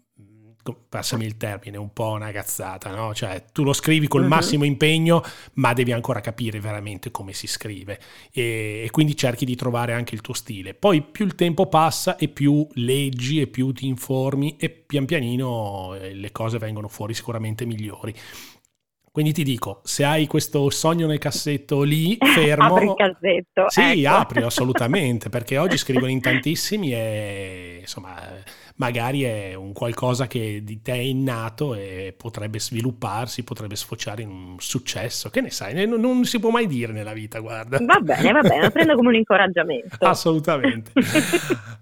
passami 0.73 1.25
il 1.25 1.37
termine, 1.37 1.77
un 1.77 1.93
po' 1.93 2.11
una 2.11 2.31
cazzata, 2.31 2.89
no? 2.95 3.13
Cioè, 3.13 3.45
tu 3.51 3.63
lo 3.63 3.73
scrivi 3.73 4.07
col 4.07 4.23
uh-huh. 4.23 4.27
massimo 4.27 4.63
impegno, 4.63 5.21
ma 5.53 5.73
devi 5.73 5.91
ancora 5.91 6.21
capire 6.21 6.59
veramente 6.59 7.11
come 7.11 7.33
si 7.33 7.45
scrive 7.45 7.99
e, 8.31 8.83
e, 8.85 8.89
quindi 8.89 9.15
cerchi 9.15 9.45
di 9.45 9.55
trovare 9.55 9.93
anche 9.93 10.15
il 10.15 10.21
tuo 10.21 10.33
stile. 10.33 10.73
Poi 10.73 11.03
più 11.03 11.25
il 11.25 11.35
tempo 11.35 11.67
passa 11.67 12.15
e 12.15 12.29
più 12.29 12.67
leggi 12.73 13.41
e 13.41 13.47
più 13.47 13.71
ti 13.73 13.85
informi 13.85 14.55
e 14.57 14.69
pian 14.69 15.05
pianino 15.05 15.93
eh, 15.95 16.13
le 16.13 16.31
cose 16.31 16.57
vengono 16.57 16.87
fuori 16.87 17.13
sicuramente 17.13 17.65
migliori. 17.65 18.13
Quindi 19.15 19.31
ti 19.31 19.43
dico, 19.43 19.79
se 19.85 20.03
hai 20.03 20.27
questo 20.27 20.69
sogno 20.69 21.07
nel 21.07 21.19
cassetto 21.19 21.83
lì, 21.83 22.17
fermo... 22.19 22.75
apri 22.75 22.85
il 22.87 22.93
cassetto. 22.95 23.69
Sì, 23.69 24.03
ecco. 24.03 24.13
apri 24.13 24.41
assolutamente, 24.41 25.29
perché 25.29 25.57
oggi 25.57 25.77
scrivono 25.77 26.07
in 26.11 26.19
tantissimi 26.19 26.91
e 26.91 27.77
insomma 27.79 28.13
magari 28.77 29.23
è 29.23 29.53
un 29.53 29.71
qualcosa 29.73 30.27
che 30.27 30.61
di 30.63 30.81
te 30.81 30.93
è 30.93 30.97
innato 30.97 31.75
e 31.75 32.13
potrebbe 32.15 32.59
svilupparsi, 32.59 33.43
potrebbe 33.43 33.75
sfociare 33.75 34.23
in 34.23 34.29
un 34.29 34.55
successo. 34.59 35.29
Che 35.29 35.41
ne 35.41 35.49
sai? 35.49 35.85
Non, 35.85 35.99
non 35.99 36.25
si 36.25 36.39
può 36.39 36.49
mai 36.49 36.67
dire 36.67 36.91
nella 36.91 37.13
vita, 37.13 37.39
guarda. 37.39 37.77
Va 37.81 37.99
bene, 37.99 38.31
va 38.31 38.41
bene, 38.41 38.63
lo 38.63 38.71
prendo 38.71 38.95
come 38.95 39.09
un 39.09 39.15
incoraggiamento. 39.15 39.95
Assolutamente. 40.05 40.91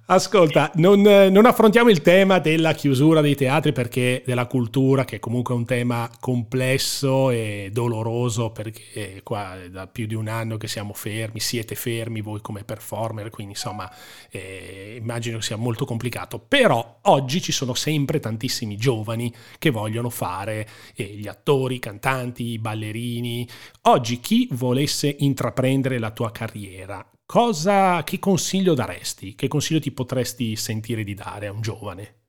Ascolta, 0.06 0.69
non, 0.75 1.01
non, 1.01 1.45
affrontiamo 1.45 1.89
il 1.89 2.01
tema 2.01 2.39
della 2.39 2.73
chiusura 2.73 3.21
dei 3.21 3.36
teatri 3.36 3.71
perché 3.71 4.21
della 4.25 4.45
cultura, 4.45 5.06
che 5.06 5.15
è 5.15 5.19
comunque 5.19 5.56
un 5.56 5.65
tema 5.65 6.10
complesso 6.19 7.32
e 7.32 7.69
doloroso 7.71 8.51
perché 8.51 9.21
qua 9.23 9.62
è 9.62 9.69
da 9.69 9.88
più 9.88 10.06
di 10.06 10.13
un 10.13 10.27
anno 10.27 10.58
che 10.58 10.67
siamo 10.67 10.93
fermi, 10.93 11.39
siete 11.39 11.75
fermi 11.75 12.21
voi 12.21 12.41
come 12.41 12.63
performer, 12.63 13.29
quindi 13.29 13.53
insomma 13.53 13.89
eh, 14.29 14.97
immagino 14.99 15.39
sia 15.39 15.56
molto 15.56 15.86
complicato. 15.86 16.38
Però 16.38 16.83
oggi 17.04 17.41
ci 17.41 17.52
sono 17.52 17.74
sempre 17.74 18.19
tantissimi 18.19 18.76
giovani 18.76 19.32
che 19.58 19.69
vogliono 19.69 20.10
fare 20.10 20.65
eh, 20.96 21.04
gli 21.04 21.28
attori, 21.28 21.76
i 21.76 21.80
cantanti, 21.80 22.52
i 22.52 22.60
ballerini. 22.60 23.48
Oggi 23.84 24.19
chi 24.19 24.48
volesse 24.52 25.15
intraprendere 25.19 26.00
la 26.00 26.12
tua 26.12 26.32
carriera, 26.32 27.06
cosa, 27.26 28.04
che 28.04 28.19
consiglio 28.19 28.74
daresti? 28.74 29.36
Che 29.36 29.48
consiglio 29.48 29.80
ti 29.80 29.91
potresti 29.91 30.56
sentire 30.56 31.04
di 31.04 31.13
dare 31.13 31.48
a 31.48 31.52
un 31.52 31.62
giovane? 31.62 32.22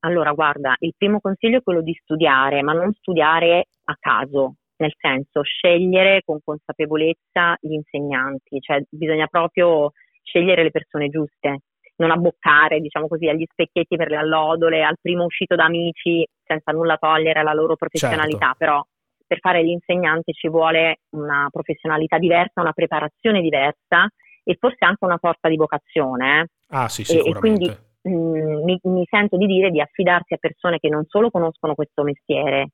Allora, 0.00 0.32
guarda, 0.32 0.76
il 0.80 0.92
primo 0.96 1.18
consiglio 1.20 1.58
è 1.58 1.62
quello 1.62 1.80
di 1.80 1.96
studiare, 2.02 2.62
ma 2.62 2.72
non 2.72 2.92
studiare 2.92 3.68
a 3.84 3.96
caso, 3.98 4.56
nel 4.76 4.92
senso 4.98 5.42
scegliere 5.42 6.22
con 6.24 6.40
consapevolezza 6.44 7.56
gli 7.60 7.72
insegnanti, 7.72 8.60
cioè 8.60 8.82
bisogna 8.90 9.26
proprio 9.28 9.92
scegliere 10.22 10.62
le 10.62 10.70
persone 10.70 11.08
giuste 11.08 11.60
non 11.96 12.10
abboccare, 12.10 12.80
diciamo 12.80 13.08
così, 13.08 13.28
agli 13.28 13.44
specchietti 13.50 13.96
per 13.96 14.08
le 14.08 14.16
allodole, 14.16 14.82
al 14.82 14.98
primo 15.00 15.24
uscito 15.24 15.54
da 15.54 15.64
amici, 15.64 16.26
senza 16.44 16.72
nulla 16.72 16.96
togliere 16.96 17.40
alla 17.40 17.54
loro 17.54 17.76
professionalità, 17.76 18.46
certo. 18.46 18.56
però 18.58 18.86
per 19.26 19.38
fare 19.38 19.64
gli 19.64 19.70
insegnanti 19.70 20.32
ci 20.32 20.48
vuole 20.48 21.00
una 21.10 21.48
professionalità 21.50 22.18
diversa, 22.18 22.60
una 22.60 22.72
preparazione 22.72 23.40
diversa 23.40 24.08
e 24.42 24.56
forse 24.58 24.84
anche 24.84 25.04
una 25.04 25.18
sorta 25.20 25.48
di 25.48 25.56
vocazione. 25.56 26.40
Eh? 26.40 26.46
Ah 26.68 26.88
sì. 26.88 27.02
E, 27.10 27.30
e 27.30 27.34
quindi 27.34 27.68
mh, 28.02 28.10
mm, 28.10 28.64
mi, 28.64 28.78
mi 28.82 29.06
sento 29.08 29.36
di 29.36 29.46
dire 29.46 29.70
di 29.70 29.80
affidarsi 29.80 30.34
a 30.34 30.38
persone 30.38 30.78
che 30.78 30.88
non 30.88 31.04
solo 31.06 31.30
conoscono 31.30 31.74
questo 31.74 32.02
mestiere, 32.02 32.70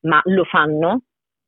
ma 0.00 0.20
lo 0.24 0.44
fanno, 0.44 1.02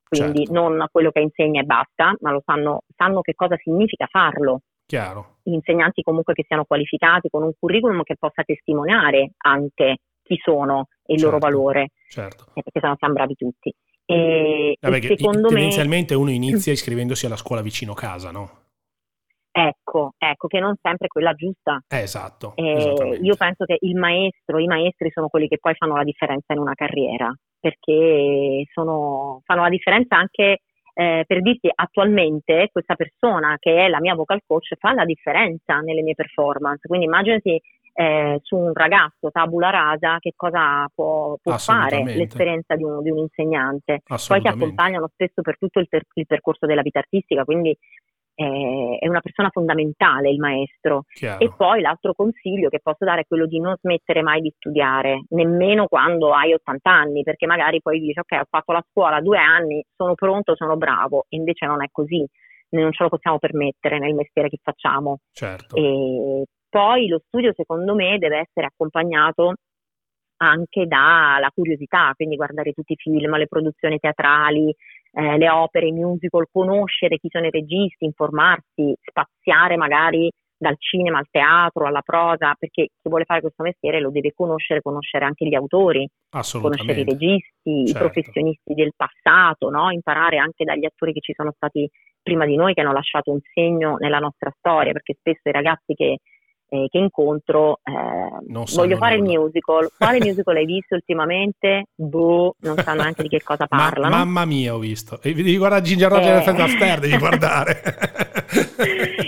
quindi 0.08 0.46
certo. 0.46 0.52
non 0.52 0.86
quello 0.90 1.10
che 1.10 1.20
insegna 1.20 1.60
e 1.60 1.64
basta, 1.64 2.14
ma 2.20 2.32
lo 2.32 2.42
sanno, 2.44 2.82
sanno 2.96 3.20
che 3.20 3.34
cosa 3.34 3.56
significa 3.56 4.06
farlo. 4.06 4.62
Chiaro. 4.90 5.36
Insegnanti 5.44 6.02
comunque 6.02 6.34
che 6.34 6.42
siano 6.44 6.64
qualificati 6.64 7.28
con 7.28 7.44
un 7.44 7.52
curriculum 7.56 8.02
che 8.02 8.16
possa 8.18 8.42
testimoniare 8.42 9.34
anche 9.36 9.98
chi 10.24 10.36
sono 10.42 10.88
e 11.06 11.14
il 11.14 11.20
certo, 11.20 11.36
loro 11.36 11.38
valore, 11.38 11.90
certo. 12.08 12.46
Eh, 12.54 12.62
perché 12.64 12.80
sennò 12.80 12.96
siamo 12.98 13.14
bravi 13.14 13.34
tutti. 13.36 13.72
E, 14.04 14.76
Vabbè, 14.80 14.96
e 14.96 15.16
secondo 15.16 15.46
tendenzialmente 15.46 16.16
me... 16.16 16.20
uno 16.20 16.30
inizia 16.32 16.72
iscrivendosi 16.74 17.24
alla 17.24 17.36
scuola 17.36 17.62
vicino 17.62 17.94
casa, 17.94 18.32
no? 18.32 18.50
Ecco, 19.52 20.14
ecco, 20.18 20.48
che 20.48 20.58
non 20.58 20.74
sempre 20.82 21.06
è 21.06 21.08
quella 21.08 21.34
giusta. 21.34 21.80
Eh, 21.86 22.00
esatto. 22.00 22.54
Eh, 22.56 23.20
io 23.22 23.36
penso 23.36 23.66
che 23.66 23.76
il 23.82 23.94
maestro, 23.94 24.58
i 24.58 24.66
maestri 24.66 25.12
sono 25.12 25.28
quelli 25.28 25.46
che 25.46 25.58
poi 25.58 25.74
fanno 25.74 25.94
la 25.94 26.04
differenza 26.04 26.52
in 26.52 26.58
una 26.58 26.74
carriera, 26.74 27.32
perché 27.60 28.64
sono, 28.72 29.40
fanno 29.44 29.62
la 29.62 29.68
differenza 29.68 30.16
anche 30.16 30.62
eh, 30.94 31.24
per 31.26 31.42
dirti 31.42 31.70
attualmente 31.72 32.68
questa 32.72 32.94
persona 32.94 33.56
che 33.58 33.84
è 33.84 33.88
la 33.88 34.00
mia 34.00 34.14
vocal 34.14 34.42
coach 34.46 34.74
fa 34.78 34.92
la 34.92 35.04
differenza 35.04 35.80
nelle 35.80 36.02
mie 36.02 36.14
performance, 36.14 36.86
quindi 36.86 37.06
immaginati 37.06 37.60
eh, 37.92 38.38
su 38.42 38.56
un 38.56 38.72
ragazzo 38.72 39.30
tabula 39.30 39.70
rasa 39.70 40.18
che 40.20 40.32
cosa 40.36 40.88
può, 40.94 41.36
può 41.42 41.58
fare 41.58 42.04
l'esperienza 42.04 42.74
di 42.76 42.84
un, 42.84 43.02
di 43.02 43.10
un 43.10 43.18
insegnante, 43.18 44.02
poi 44.06 44.40
ti 44.40 44.48
accompagnano 44.48 45.08
spesso 45.12 45.42
per 45.42 45.58
tutto 45.58 45.80
il, 45.80 45.88
ter- 45.88 46.06
il 46.14 46.26
percorso 46.26 46.66
della 46.66 46.82
vita 46.82 47.00
artistica, 47.00 47.44
quindi 47.44 47.76
eh, 48.40 48.96
è 48.98 49.06
una 49.06 49.20
persona 49.20 49.50
fondamentale 49.50 50.30
il 50.30 50.38
maestro. 50.38 51.04
Chiaro. 51.12 51.44
E 51.44 51.52
poi 51.54 51.82
l'altro 51.82 52.14
consiglio 52.14 52.70
che 52.70 52.80
posso 52.82 53.04
dare 53.04 53.22
è 53.22 53.26
quello 53.26 53.46
di 53.46 53.60
non 53.60 53.76
smettere 53.78 54.22
mai 54.22 54.40
di 54.40 54.50
studiare, 54.56 55.24
nemmeno 55.30 55.86
quando 55.86 56.32
hai 56.32 56.54
80 56.54 56.90
anni, 56.90 57.22
perché 57.22 57.46
magari 57.46 57.82
poi 57.82 58.00
dici 58.00 58.18
ok 58.18 58.40
ho 58.40 58.46
fatto 58.48 58.72
la 58.72 58.84
scuola 58.88 59.20
due 59.20 59.38
anni, 59.38 59.84
sono 59.94 60.14
pronto, 60.14 60.56
sono 60.56 60.78
bravo, 60.78 61.26
e 61.28 61.36
invece 61.36 61.66
non 61.66 61.82
è 61.82 61.88
così, 61.92 62.26
non 62.70 62.92
ce 62.92 63.02
lo 63.02 63.10
possiamo 63.10 63.38
permettere 63.38 63.98
nel 63.98 64.14
mestiere 64.14 64.48
che 64.48 64.58
facciamo. 64.62 65.18
Certo. 65.32 65.76
E 65.76 66.44
poi 66.66 67.08
lo 67.08 67.20
studio 67.26 67.52
secondo 67.54 67.94
me 67.94 68.16
deve 68.16 68.38
essere 68.38 68.68
accompagnato 68.68 69.54
anche 70.42 70.86
dalla 70.86 71.50
curiosità, 71.54 72.12
quindi 72.16 72.36
guardare 72.36 72.72
tutti 72.72 72.92
i 72.92 72.96
film, 72.96 73.36
le 73.36 73.46
produzioni 73.46 73.98
teatrali, 73.98 74.74
eh, 75.12 75.38
le 75.38 75.48
opere, 75.48 75.86
i 75.86 75.92
musical, 75.92 76.46
conoscere 76.50 77.18
chi 77.18 77.28
sono 77.30 77.46
i 77.46 77.50
registi, 77.50 78.04
informarsi, 78.04 78.94
spaziare 79.00 79.76
magari 79.76 80.30
dal 80.60 80.76
cinema 80.78 81.18
al 81.18 81.26
teatro, 81.30 81.86
alla 81.86 82.02
prosa, 82.02 82.54
perché 82.58 82.88
chi 83.00 83.08
vuole 83.08 83.24
fare 83.24 83.40
questo 83.40 83.62
mestiere 83.62 83.98
lo 83.98 84.10
deve 84.10 84.32
conoscere, 84.34 84.82
conoscere 84.82 85.24
anche 85.24 85.46
gli 85.46 85.54
autori, 85.54 86.06
conoscere 86.28 87.00
i 87.00 87.04
registi, 87.04 87.86
certo. 87.86 87.90
i 87.90 87.94
professionisti 87.94 88.74
del 88.74 88.92
passato, 88.94 89.70
no? 89.70 89.90
imparare 89.90 90.36
anche 90.36 90.64
dagli 90.64 90.84
attori 90.84 91.14
che 91.14 91.20
ci 91.20 91.32
sono 91.32 91.52
stati 91.56 91.88
prima 92.22 92.44
di 92.44 92.56
noi, 92.56 92.74
che 92.74 92.82
hanno 92.82 92.92
lasciato 92.92 93.30
un 93.32 93.40
segno 93.54 93.96
nella 93.96 94.18
nostra 94.18 94.52
storia, 94.58 94.92
perché 94.92 95.14
spesso 95.18 95.48
i 95.48 95.52
ragazzi 95.52 95.94
che 95.94 96.18
eh, 96.70 96.86
che 96.88 96.98
incontro, 96.98 97.80
eh, 97.82 98.64
voglio 98.74 98.96
fare 98.96 99.18
nulla. 99.18 99.32
il 99.32 99.38
musical. 99.38 99.90
Quale 99.98 100.18
musical 100.24 100.56
hai 100.56 100.64
visto 100.64 100.94
ultimamente? 100.94 101.86
Boh, 101.94 102.54
non 102.60 102.76
sanno 102.78 103.02
neanche 103.02 103.22
di 103.22 103.28
che 103.28 103.42
cosa 103.42 103.66
parlano. 103.66 104.14
Ma, 104.14 104.24
mamma 104.24 104.44
mia, 104.44 104.74
ho 104.74 104.78
visto. 104.78 105.20
E 105.20 105.34
devi 105.34 105.56
guardare 105.58 105.82
Ginger 105.82 106.10
Roger 106.10 106.36
eh. 106.36 106.38
e 106.38 106.42
Fred 106.42 106.60
Astaire, 106.60 107.00
devi 107.00 107.18
guardare. 107.18 107.82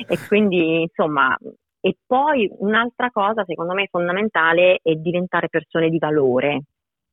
e 0.07 0.19
quindi, 0.29 0.83
insomma, 0.83 1.37
e 1.81 1.97
poi 2.07 2.49
un'altra 2.59 3.11
cosa, 3.11 3.45
secondo 3.45 3.75
me, 3.75 3.89
fondamentale 3.91 4.79
è 4.81 4.95
diventare 4.95 5.49
persone 5.49 5.91
di 5.91 5.99
valore. 5.99 6.63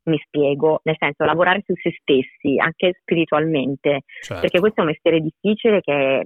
Mi 0.04 0.20
spiego, 0.24 0.82
nel 0.84 0.96
senso 0.98 1.24
lavorare 1.24 1.64
su 1.66 1.74
se 1.76 1.92
stessi, 2.00 2.58
anche 2.58 2.98
spiritualmente, 3.02 4.02
certo. 4.22 4.42
perché 4.42 4.60
questo 4.60 4.80
è 4.80 4.84
un 4.84 4.90
mestiere 4.90 5.20
difficile 5.20 5.82
che 5.82 5.94
è 5.94 6.22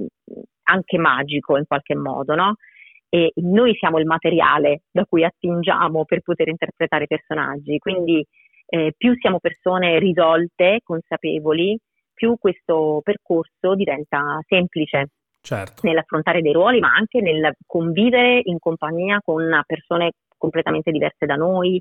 anche 0.63 0.97
magico 0.97 1.57
in 1.57 1.65
qualche 1.65 1.95
modo, 1.95 2.35
no? 2.35 2.55
E 3.13 3.31
noi 3.35 3.75
siamo 3.75 3.99
il 3.99 4.07
materiale 4.07 4.81
da 4.89 5.05
cui 5.05 5.23
attingiamo 5.23 6.03
per 6.03 6.21
poter 6.21 6.47
interpretare 6.47 7.03
i 7.03 7.07
personaggi, 7.07 7.77
quindi 7.77 8.25
eh, 8.65 8.91
più 8.97 9.13
siamo 9.19 9.37
persone 9.39 9.99
risolte, 9.99 10.79
consapevoli, 10.83 11.77
più 12.11 12.37
questo 12.39 13.01
percorso 13.03 13.75
diventa 13.75 14.39
semplice. 14.47 15.09
certo. 15.41 15.85
nell'affrontare 15.85 16.41
dei 16.41 16.53
ruoli, 16.53 16.79
ma 16.79 16.91
anche 16.95 17.21
nel 17.21 17.55
convivere 17.67 18.41
in 18.45 18.57
compagnia 18.57 19.21
con 19.23 19.61
persone 19.67 20.13
completamente 20.35 20.89
diverse 20.89 21.27
da 21.27 21.35
noi, 21.35 21.79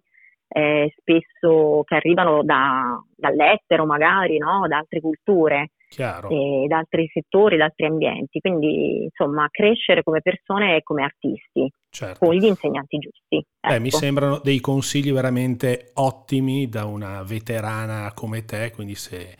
eh, 0.49 0.93
spesso 0.99 1.83
che 1.87 1.95
arrivano 1.95 2.43
da, 2.43 3.03
dall'estero 3.17 3.87
magari, 3.87 4.37
no? 4.37 4.67
da 4.69 4.77
altre 4.77 5.01
culture, 5.01 5.71
eh, 5.97 6.67
da 6.69 6.79
altri 6.79 7.09
settori, 7.13 7.57
da 7.57 7.65
altri 7.65 7.87
ambienti. 7.87 8.41
Quindi 8.41 9.05
insomma 9.05 9.49
crescere 9.51 10.03
come 10.03 10.21
persone 10.21 10.77
e 10.77 10.83
come 10.83 11.03
artisti. 11.03 11.71
Certo. 11.91 12.25
Con 12.25 12.35
gli 12.35 12.45
insegnanti 12.45 12.99
giusti. 12.99 13.45
Ecco. 13.61 13.75
Eh, 13.75 13.79
mi 13.79 13.91
sembrano 13.91 14.41
dei 14.43 14.61
consigli 14.61 15.13
veramente 15.13 15.91
ottimi 15.95 16.69
da 16.69 16.85
una 16.87 17.23
veterana 17.23 18.13
come 18.15 18.45
te, 18.45 18.71
quindi 18.75 18.95
se 18.95 19.37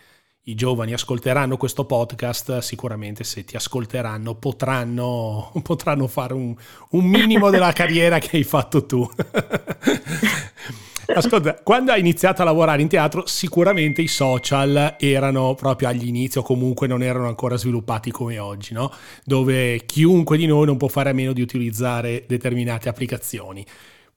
i 0.47 0.55
giovani 0.55 0.93
ascolteranno 0.93 1.57
questo 1.57 1.87
podcast, 1.87 2.59
sicuramente 2.59 3.23
se 3.23 3.45
ti 3.45 3.55
ascolteranno 3.57 4.35
potranno, 4.35 5.53
potranno 5.63 6.09
fare 6.09 6.35
un, 6.35 6.55
un 6.91 7.05
minimo 7.05 7.51
della 7.51 7.71
carriera 7.75 8.19
che 8.19 8.37
hai 8.37 8.45
fatto 8.45 8.85
tu. 8.85 9.09
Ascolta, 11.07 11.55
quando 11.63 11.91
hai 11.91 12.01
iniziato 12.01 12.43
a 12.43 12.45
lavorare 12.45 12.81
in 12.81 12.89
teatro, 12.89 13.27
sicuramente 13.27 14.03
i 14.03 14.09
social 14.09 14.97
erano 14.99 15.55
proprio 15.55 15.89
agli 15.89 16.07
inizi 16.07 16.39
o 16.39 16.43
comunque 16.43 16.87
non 16.87 17.03
erano 17.03 17.27
ancora 17.27 17.57
sviluppati 17.57 18.11
come 18.11 18.39
oggi, 18.39 18.73
no? 18.73 18.93
Dove 19.25 19.85
chiunque 19.85 20.37
di 20.37 20.47
noi 20.47 20.67
non 20.67 20.77
può 20.77 20.89
fare 20.89 21.11
a 21.11 21.13
meno 21.13 21.33
di 21.33 21.43
utilizzare 21.43 22.25
determinate 22.27 22.89
applicazioni. 22.89 23.67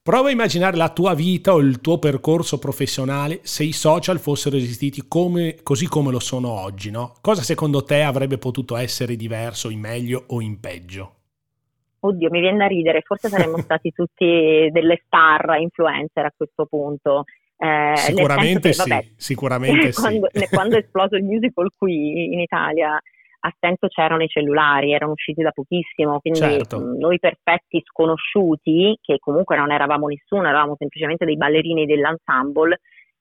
Prova 0.00 0.28
a 0.28 0.30
immaginare 0.30 0.76
la 0.76 0.90
tua 0.90 1.14
vita 1.14 1.52
o 1.52 1.58
il 1.58 1.80
tuo 1.80 1.98
percorso 1.98 2.58
professionale 2.58 3.40
se 3.42 3.64
i 3.64 3.72
social 3.72 4.20
fossero 4.20 4.56
esistiti 4.56 5.02
come, 5.08 5.56
così 5.64 5.88
come 5.88 6.12
lo 6.12 6.20
sono 6.20 6.48
oggi, 6.48 6.92
no? 6.92 7.14
Cosa 7.20 7.42
secondo 7.42 7.82
te 7.82 8.02
avrebbe 8.02 8.38
potuto 8.38 8.76
essere 8.76 9.16
diverso 9.16 9.68
in 9.68 9.80
meglio 9.80 10.22
o 10.28 10.40
in 10.40 10.60
peggio? 10.60 11.15
Oddio, 12.06 12.30
mi 12.30 12.40
viene 12.40 12.58
da 12.58 12.66
ridere, 12.66 13.02
forse 13.02 13.28
saremmo 13.28 13.58
stati 13.62 13.92
tutti 13.92 14.68
delle 14.70 15.02
star 15.04 15.58
influencer 15.58 16.24
a 16.24 16.32
questo 16.36 16.66
punto. 16.66 17.24
Eh, 17.58 17.96
sicuramente 17.96 18.70
che, 18.70 18.76
vabbè, 18.76 19.02
sì, 19.02 19.12
sicuramente 19.16 19.92
quando, 19.94 20.28
sì. 20.32 20.48
Quando 20.48 20.76
è 20.76 20.80
esploso 20.84 21.16
il 21.16 21.24
musical 21.24 21.70
qui 21.76 22.32
in 22.32 22.40
Italia, 22.40 23.00
a 23.46 23.52
stento 23.56 23.86
c'erano 23.88 24.22
i 24.22 24.28
cellulari, 24.28 24.92
erano 24.92 25.12
usciti 25.12 25.42
da 25.42 25.52
pochissimo, 25.52 26.20
quindi 26.20 26.40
certo. 26.40 26.78
noi 26.80 27.18
perfetti 27.18 27.82
sconosciuti, 27.84 28.98
che 29.00 29.18
comunque 29.18 29.56
non 29.56 29.70
eravamo 29.70 30.08
nessuno, 30.08 30.48
eravamo 30.48 30.74
semplicemente 30.76 31.24
dei 31.24 31.36
ballerini 31.36 31.86
dell'ensemble, 31.86 32.80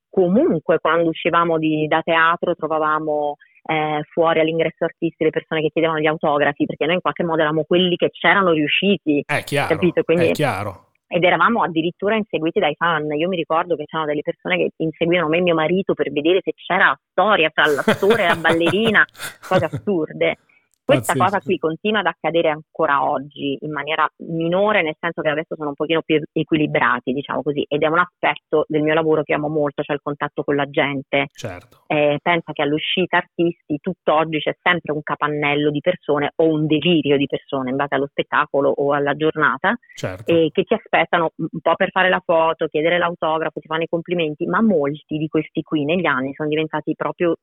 comunque 0.09 0.79
quando 0.79 1.09
uscivamo 1.09 1.57
di, 1.57 1.85
da 1.87 2.01
teatro 2.01 2.55
trovavamo 2.55 3.35
eh, 3.67 4.01
fuori 4.11 4.39
all'ingresso 4.39 4.85
artisti 4.85 5.23
le 5.23 5.29
persone 5.29 5.61
che 5.61 5.69
chiedevano 5.71 5.99
gli 5.99 6.07
autografi, 6.07 6.65
perché 6.65 6.85
noi 6.85 6.95
in 6.95 7.01
qualche 7.01 7.23
modo 7.23 7.41
eravamo 7.41 7.63
quelli 7.63 7.95
che 7.95 8.09
c'erano 8.11 8.51
riusciti. 8.51 9.23
È 9.25 9.43
chiaro, 9.43 9.73
capito? 9.73 10.03
Quindi, 10.03 10.27
è 10.27 10.31
chiaro 10.31 10.85
ed 11.07 11.23
eravamo 11.23 11.61
addirittura 11.61 12.15
inseguiti 12.15 12.59
dai 12.59 12.75
fan. 12.75 13.11
Io 13.11 13.27
mi 13.27 13.35
ricordo 13.35 13.75
che 13.75 13.85
c'erano 13.85 14.09
delle 14.09 14.21
persone 14.21 14.57
che 14.57 14.71
inseguivano 14.77 15.29
me 15.29 15.37
e 15.37 15.41
mio 15.41 15.53
marito 15.53 15.93
per 15.93 16.11
vedere 16.11 16.41
se 16.43 16.53
c'era 16.55 16.97
storia 17.11 17.49
tra 17.53 17.65
l'attore 17.67 18.23
e 18.23 18.27
la 18.27 18.35
ballerina, 18.35 19.05
cose 19.47 19.65
assurde. 19.65 20.37
Questa 20.85 21.13
Pazzesco. 21.13 21.23
cosa 21.23 21.39
qui 21.43 21.57
continua 21.57 21.99
ad 22.01 22.05
accadere 22.05 22.49
ancora 22.49 23.03
oggi 23.09 23.57
in 23.59 23.71
maniera 23.71 24.07
minore, 24.17 24.83
nel 24.83 24.95
senso 24.99 25.23
che 25.23 25.29
adesso 25.29 25.55
sono 25.55 25.69
un 25.69 25.73
pochino 25.73 26.03
più 26.05 26.21
equilibrati, 26.31 27.11
diciamo 27.11 27.41
così, 27.41 27.65
ed 27.67 27.81
è 27.81 27.87
un 27.87 27.97
aspetto 27.97 28.65
del 28.67 28.83
mio 28.83 28.93
lavoro 28.93 29.23
che 29.23 29.33
amo 29.33 29.49
molto, 29.49 29.81
cioè 29.81 29.95
il 29.95 30.01
contatto 30.03 30.43
con 30.43 30.55
la 30.55 30.69
gente. 30.69 31.29
Certo. 31.31 31.85
Eh, 31.87 32.19
pensa 32.21 32.51
che 32.53 32.61
all'uscita 32.61 33.17
artisti 33.17 33.79
tutt'oggi 33.81 34.37
c'è 34.37 34.55
sempre 34.61 34.93
un 34.93 35.01
capannello 35.01 35.71
di 35.71 35.79
persone 35.79 36.33
o 36.35 36.45
un 36.45 36.67
delirio 36.67 37.17
di 37.17 37.25
persone 37.25 37.71
in 37.71 37.77
base 37.77 37.95
allo 37.95 38.07
spettacolo 38.07 38.69
o 38.69 38.93
alla 38.93 39.15
giornata 39.15 39.75
certo. 39.95 40.31
eh, 40.31 40.49
che 40.51 40.63
ti 40.65 40.75
aspettano 40.75 41.31
un 41.35 41.61
po' 41.61 41.75
per 41.75 41.89
fare 41.89 42.09
la 42.09 42.21
foto, 42.23 42.67
chiedere 42.67 42.99
l'autografo, 42.99 43.59
ti 43.59 43.67
fanno 43.67 43.83
i 43.83 43.89
complimenti, 43.89 44.45
ma 44.45 44.61
molti 44.61 45.17
di 45.17 45.27
questi 45.27 45.63
qui 45.63 45.83
negli 45.83 46.05
anni 46.05 46.33
sono 46.35 46.47
diventati 46.47 46.93
proprio 46.95 47.37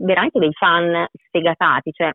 veramente 0.00 0.38
dei 0.38 0.52
fan 0.52 1.06
sfegatati, 1.12 1.92
cioè 1.92 2.10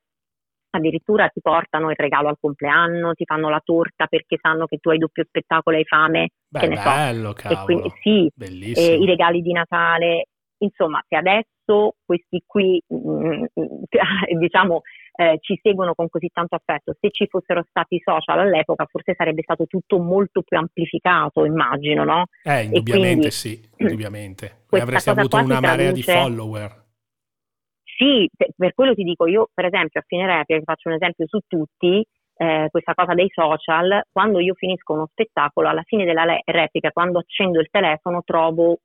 addirittura 0.78 1.28
ti 1.30 1.42
portano 1.42 1.90
il 1.90 1.96
regalo 1.98 2.30
al 2.30 2.38
compleanno, 2.40 3.14
ti 3.14 3.26
fanno 3.26 3.50
la 3.50 3.62
torta 3.64 4.08
perché 4.08 4.38
sanno 4.42 4.66
che 4.66 4.78
tu 4.78 4.90
hai 4.90 4.98
doppio 4.98 5.24
spettacolo 5.26 5.76
e 5.76 5.80
hai 5.80 5.86
fame, 5.86 6.30
Beh, 6.48 6.60
che 6.60 6.68
ne 6.68 6.82
bello, 6.84 7.30
so. 7.30 7.34
Cavolo. 7.34 7.60
E 7.60 7.64
quindi, 7.64 7.92
sì, 8.02 8.32
eh, 8.76 8.96
i 8.96 9.06
regali 9.06 9.42
di 9.42 9.52
Natale, 9.52 10.28
insomma, 10.60 11.04
se 11.08 11.16
adesso 11.16 11.96
questi 12.06 12.44
qui, 12.46 12.82
mm, 12.94 13.46
diciamo, 14.40 14.82
eh, 15.18 15.38
ci 15.40 15.58
seguono 15.62 15.94
con 15.94 16.10
così 16.10 16.30
tanto 16.34 16.56
affetto, 16.56 16.96
se 17.00 17.10
ci 17.12 17.28
fossero 17.28 17.64
stati 17.70 18.02
social 18.04 18.40
all'epoca 18.40 18.86
forse 18.90 19.14
sarebbe 19.16 19.42
stato 19.44 19.66
tutto 19.66 19.98
molto 19.98 20.42
più 20.42 20.58
amplificato, 20.58 21.46
immagino, 21.46 22.04
no? 22.04 22.26
Eh, 22.44 22.64
indubbiamente 22.64 23.30
quindi, 23.30 23.32
sì, 23.32 23.70
indubbiamente. 23.78 24.64
E 24.70 24.80
avresti 24.80 25.10
avuto 25.10 25.38
una 25.38 25.60
marea 25.60 25.92
traduce... 25.92 26.12
di 26.12 26.18
follower 26.20 26.84
sì, 27.96 28.30
per 28.56 28.74
quello 28.74 28.94
ti 28.94 29.04
dico, 29.04 29.26
io 29.28 29.50
per 29.54 29.66
esempio 29.66 30.00
a 30.00 30.04
fine 30.06 30.26
replica, 30.26 30.62
faccio 30.64 30.90
un 30.90 30.96
esempio 30.96 31.26
su 31.28 31.40
tutti, 31.48 32.06
eh, 32.38 32.68
questa 32.70 32.94
cosa 32.94 33.14
dei 33.14 33.30
social, 33.30 34.02
quando 34.12 34.40
io 34.40 34.54
finisco 34.54 34.94
uno 34.94 35.08
spettacolo, 35.10 35.70
alla 35.70 35.84
fine 35.84 36.04
della 36.04 36.26
le- 36.26 36.42
replica, 36.44 36.92
quando 36.92 37.20
accendo 37.20 37.60
il 37.60 37.70
telefono, 37.72 38.22
trovo 38.24 38.80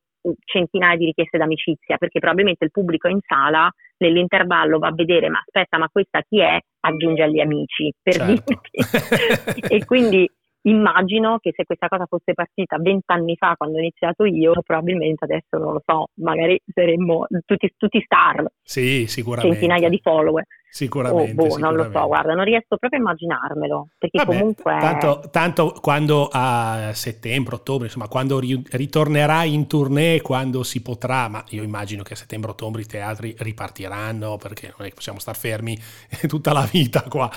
centinaia 0.44 0.96
di 0.96 1.07
richieste 1.07 1.38
d'amicizia, 1.38 1.96
perché 1.96 2.18
probabilmente 2.18 2.64
il 2.64 2.70
pubblico 2.70 3.09
in 3.09 3.20
sala 3.27 3.70
nell'intervallo 3.99 4.79
va 4.79 4.88
a 4.88 4.94
vedere, 4.94 5.29
ma 5.29 5.38
aspetta, 5.38 5.79
ma 5.79 5.88
questa 5.88 6.23
chi 6.23 6.40
è? 6.40 6.59
Aggiunge 6.81 7.23
agli 7.23 7.40
amici, 7.40 7.92
per 8.03 8.14
certo. 8.14 8.33
dirti. 8.33 9.66
e 9.75 9.85
quindi 9.85 10.31
Immagino 10.62 11.38
che 11.38 11.53
se 11.57 11.64
questa 11.64 11.88
cosa 11.88 12.05
fosse 12.07 12.35
partita 12.35 12.77
vent'anni 12.77 13.35
fa, 13.37 13.55
quando 13.57 13.77
ho 13.77 13.81
iniziato 13.81 14.25
io, 14.25 14.53
probabilmente 14.62 15.25
adesso 15.25 15.57
non 15.57 15.73
lo 15.73 15.83
so, 15.87 16.09
magari 16.16 16.61
saremmo 16.66 17.27
tutti, 17.46 17.73
tutti 17.79 18.03
star. 18.05 18.44
Sì, 18.62 19.07
sicuramente. 19.07 19.57
Centinaia 19.57 19.88
di 19.88 19.99
follower. 20.03 20.44
Sicuramente, 20.68 21.33
oh, 21.33 21.35
boh, 21.35 21.51
sicuramente. 21.51 21.83
Non 21.83 21.92
lo 21.92 21.99
so, 21.99 22.07
guarda, 22.07 22.35
non 22.35 22.44
riesco 22.44 22.77
proprio 22.77 23.01
a 23.01 23.03
immaginarmelo. 23.03 23.88
Perché 23.96 24.18
Vabbè, 24.18 24.38
comunque. 24.38 24.77
Tanto, 24.79 25.23
tanto, 25.31 25.75
quando 25.81 26.29
a 26.31 26.90
settembre, 26.92 27.55
ottobre, 27.55 27.87
insomma, 27.87 28.09
quando 28.09 28.38
ritornerai 28.38 29.55
in 29.55 29.66
tournée, 29.66 30.20
quando 30.20 30.62
si 30.62 30.83
potrà, 30.83 31.29
ma 31.29 31.42
io 31.49 31.62
immagino 31.62 32.03
che 32.03 32.12
a 32.12 32.16
settembre, 32.16 32.51
ottobre 32.51 32.83
i 32.83 32.87
teatri 32.87 33.35
ripartiranno 33.38 34.37
perché 34.37 34.75
non 34.77 34.87
è 34.87 34.90
che 34.90 34.94
possiamo 34.94 35.18
star 35.18 35.37
fermi 35.37 35.77
tutta 36.29 36.53
la 36.53 36.68
vita 36.70 37.03
qua 37.09 37.31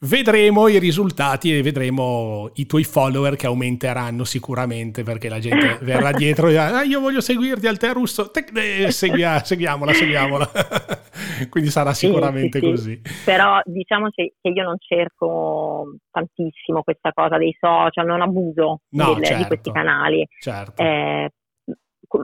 vedremo 0.00 0.68
i 0.68 0.78
risultati 0.78 1.56
e 1.56 1.62
vedremo 1.62 2.50
i 2.54 2.66
tuoi 2.66 2.84
follower 2.84 3.36
che 3.36 3.46
aumenteranno 3.46 4.24
sicuramente 4.24 5.02
perché 5.02 5.28
la 5.28 5.38
gente 5.38 5.78
verrà 5.84 6.12
dietro 6.12 6.48
e 6.48 6.50
dirà 6.50 6.78
ah, 6.78 6.82
io 6.82 7.00
voglio 7.00 7.20
seguirti 7.20 7.66
al 7.66 7.78
russo. 7.92 8.30
Eh, 8.32 8.90
seguia, 8.90 9.38
seguiamola 9.38 9.92
seguiamola. 9.92 10.50
Quindi 11.48 11.70
sarà 11.70 11.92
sicuramente 11.92 12.58
sì, 12.58 12.64
sì, 12.64 12.70
così. 12.70 13.00
Sì. 13.02 13.24
però 13.24 13.60
diciamo 13.64 14.08
che 14.10 14.34
io 14.40 14.62
non 14.62 14.76
cerco 14.78 15.96
tantissimo 16.10 16.82
questa 16.82 17.12
cosa 17.12 17.38
dei 17.38 17.54
social 17.58 18.06
non 18.06 18.20
abuso 18.20 18.80
no, 18.90 19.14
del, 19.14 19.24
certo, 19.24 19.42
di 19.42 19.46
questi 19.46 19.72
canali. 19.72 20.26
Certo. 20.40 20.82
eh, 20.82 21.30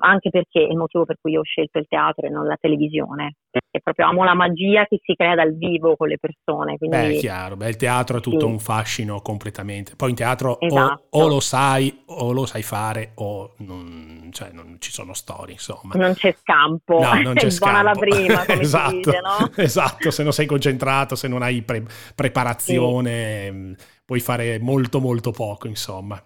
anche 0.00 0.30
perché 0.30 0.60
è 0.60 0.70
il 0.70 0.76
motivo 0.76 1.04
per 1.04 1.16
cui 1.20 1.36
ho 1.36 1.42
scelto 1.42 1.78
il 1.78 1.86
teatro 1.88 2.26
e 2.26 2.30
non 2.30 2.46
la 2.46 2.56
televisione, 2.60 3.36
perché 3.72 3.80
proprio 3.80 4.06
amo 4.06 4.22
la 4.22 4.34
magia 4.34 4.84
che 4.84 5.00
si 5.02 5.14
crea 5.14 5.34
dal 5.34 5.56
vivo 5.56 5.96
con 5.96 6.08
le 6.08 6.18
persone. 6.18 6.76
Quindi... 6.76 6.96
Beh, 6.96 7.14
è 7.14 7.18
chiaro, 7.18 7.56
Beh, 7.56 7.70
il 7.70 7.76
teatro 7.76 8.18
è 8.18 8.20
tutto 8.20 8.40
sì. 8.40 8.52
un 8.52 8.58
fascino 8.58 9.22
completamente. 9.22 9.96
Poi 9.96 10.10
in 10.10 10.16
teatro 10.16 10.60
esatto. 10.60 11.06
o, 11.10 11.22
o, 11.22 11.28
lo 11.28 11.40
sai 11.40 12.02
o 12.06 12.32
lo 12.32 12.44
sai 12.44 12.62
fare 12.62 13.12
o 13.14 13.54
non, 13.58 14.28
cioè, 14.30 14.50
non 14.52 14.76
ci 14.78 14.92
sono 14.92 15.14
storie, 15.14 15.54
insomma. 15.54 15.94
Non 15.94 16.12
c'è 16.12 16.36
scampo, 16.38 17.00
no, 17.00 17.22
non 17.22 17.34
c'è 17.34 17.48
scampo. 17.48 17.72
buona 17.72 17.82
la 17.82 17.98
prima, 17.98 18.46
esatto, 18.60 18.94
dice, 18.94 19.20
no? 19.22 19.50
esatto, 19.56 20.10
se 20.10 20.22
non 20.22 20.32
sei 20.32 20.46
concentrato, 20.46 21.14
se 21.14 21.28
non 21.28 21.42
hai 21.42 21.62
pre- 21.62 21.84
preparazione... 22.14 23.74
Sì 23.76 24.00
puoi 24.04 24.20
fare 24.20 24.58
molto 24.58 25.00
molto 25.00 25.30
poco, 25.30 25.68
insomma. 25.68 26.22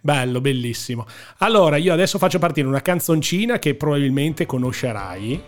Bello, 0.00 0.40
bellissimo. 0.40 1.06
Allora, 1.38 1.76
io 1.76 1.92
adesso 1.92 2.18
faccio 2.18 2.40
partire 2.40 2.66
una 2.66 2.82
canzoncina 2.82 3.60
che 3.60 3.76
probabilmente 3.76 4.44
conoscerai. 4.44 5.40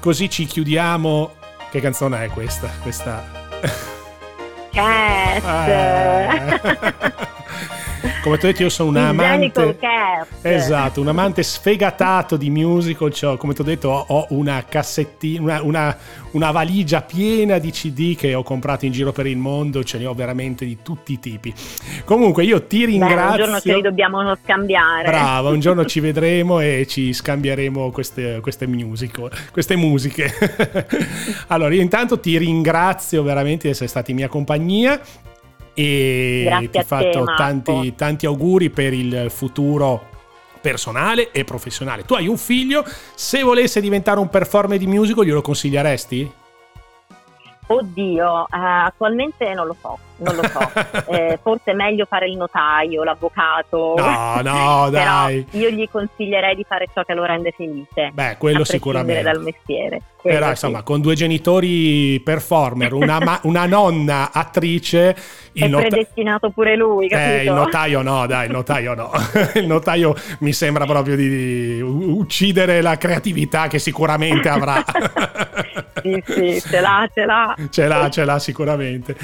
Così 0.00 0.30
ci 0.30 0.44
chiudiamo. 0.44 1.34
Che 1.70 1.80
canzone 1.80 2.24
è 2.24 2.28
questa? 2.28 2.70
Questa 2.82 3.44
Cat. 4.72 5.68
Eh. 5.68 7.24
come 8.26 8.38
ti 8.38 8.46
ho 8.46 8.48
detto 8.48 8.62
io 8.62 8.68
sono 8.70 8.88
un 8.88 8.96
amante 8.96 9.78
esatto 10.42 11.00
un 11.00 11.06
amante 11.06 11.44
sfegatato 11.44 12.36
di 12.36 12.50
musical 12.50 13.12
cioè, 13.12 13.36
come 13.36 13.54
ti 13.54 13.60
ho 13.60 13.64
detto 13.64 13.88
ho, 13.88 14.04
ho 14.08 14.26
una 14.30 14.64
cassettina 14.68 15.40
una, 15.40 15.62
una, 15.62 15.96
una, 16.32 16.50
valigia 16.50 17.02
piena 17.02 17.58
di 17.58 17.70
cd 17.70 18.16
che 18.16 18.34
ho 18.34 18.42
comprato 18.42 18.84
in 18.84 18.90
giro 18.90 19.12
per 19.12 19.26
il 19.26 19.36
mondo 19.36 19.84
ce 19.84 19.98
ne 19.98 20.06
ho 20.06 20.14
veramente 20.14 20.64
di 20.64 20.78
tutti 20.82 21.12
i 21.12 21.20
tipi. 21.20 21.54
Comunque 22.04 22.42
io 22.44 22.66
ti 22.66 22.84
ringrazio 22.84 23.16
Beh, 23.16 23.30
un 23.30 23.36
giorno 23.36 23.60
ce 23.60 23.74
li 23.74 23.82
dobbiamo 23.82 24.36
scambiare. 24.42 25.04
Brava 25.04 25.50
un 25.50 25.60
giorno 25.60 25.84
ci 25.84 26.00
vedremo 26.00 26.58
e 26.58 26.84
ci 26.88 27.12
scambieremo 27.12 27.92
queste, 27.92 28.40
queste 28.40 28.66
musical 28.66 29.30
queste 29.52 29.76
musiche. 29.76 30.32
Allora 31.48 31.72
io 31.72 31.80
intanto 31.80 32.18
ti 32.18 32.36
ringrazio 32.38 33.22
veramente 33.22 33.66
di 33.66 33.72
essere 33.72 33.88
stati 33.88 34.10
in 34.10 34.16
mia 34.16 34.28
compagnia 34.28 35.00
e 35.78 36.44
Grazie 36.46 36.70
ti 36.70 36.78
ho 36.78 36.82
fatto 36.82 37.24
tanti, 37.36 37.94
tanti 37.94 38.24
auguri 38.24 38.70
per 38.70 38.94
il 38.94 39.26
futuro 39.28 40.08
personale 40.62 41.30
e 41.32 41.44
professionale. 41.44 42.04
Tu 42.04 42.14
hai 42.14 42.26
un 42.26 42.38
figlio, 42.38 42.82
se 43.14 43.42
volesse 43.42 43.82
diventare 43.82 44.18
un 44.18 44.30
performer 44.30 44.78
di 44.78 44.86
musical 44.86 45.24
glielo 45.24 45.42
consiglieresti? 45.42 46.32
Oddio, 47.68 48.42
uh, 48.42 48.46
attualmente 48.50 49.52
non 49.52 49.66
lo 49.66 49.76
so, 49.80 49.98
non 50.18 50.36
lo 50.36 50.42
so. 50.44 50.70
eh, 51.10 51.38
forse 51.42 51.72
è 51.72 51.74
meglio 51.74 52.04
fare 52.04 52.28
il 52.28 52.36
notaio, 52.36 53.02
l'avvocato. 53.02 53.94
No, 53.96 54.40
no, 54.42 54.88
dai. 54.90 55.44
io 55.50 55.70
gli 55.70 55.88
consiglierei 55.90 56.54
di 56.54 56.64
fare 56.66 56.86
ciò 56.94 57.02
che 57.02 57.14
lo 57.14 57.24
rende 57.24 57.52
felice. 57.56 58.10
Beh, 58.12 58.36
quello 58.38 58.62
sicuramente. 58.62 59.22
dal 59.22 59.40
mestiere. 59.42 60.00
Però 60.22 60.48
insomma, 60.48 60.82
con 60.82 61.00
due 61.00 61.14
genitori 61.14 62.20
performer, 62.20 62.92
una, 62.92 63.18
ma- 63.18 63.40
una 63.44 63.66
nonna 63.66 64.30
attrice, 64.32 65.16
il 65.52 65.64
è 65.64 65.68
not- 65.68 65.86
predestinato 65.86 66.50
pure 66.50 66.76
lui, 66.76 67.08
capito? 67.08 67.30
Eh, 67.30 67.44
il 67.44 67.52
notaio 67.52 68.02
no, 68.02 68.26
dai, 68.26 68.46
il 68.46 68.52
notaio 68.52 68.94
no. 68.94 69.10
il 69.54 69.66
notaio 69.66 70.14
mi 70.40 70.52
sembra 70.52 70.84
proprio 70.84 71.16
di 71.16 71.80
uccidere 71.80 72.80
la 72.80 72.96
creatività 72.96 73.66
che 73.66 73.78
sicuramente 73.78 74.48
avrà. 74.48 74.84
Ce 76.24 76.80
l'ha, 76.80 77.08
ce 77.12 77.24
l'ha. 77.24 77.54
Ce 77.70 77.86
l'ha, 77.86 78.10
ce 78.10 78.24
l'ha 78.24 78.38
sicuramente. 78.38 79.16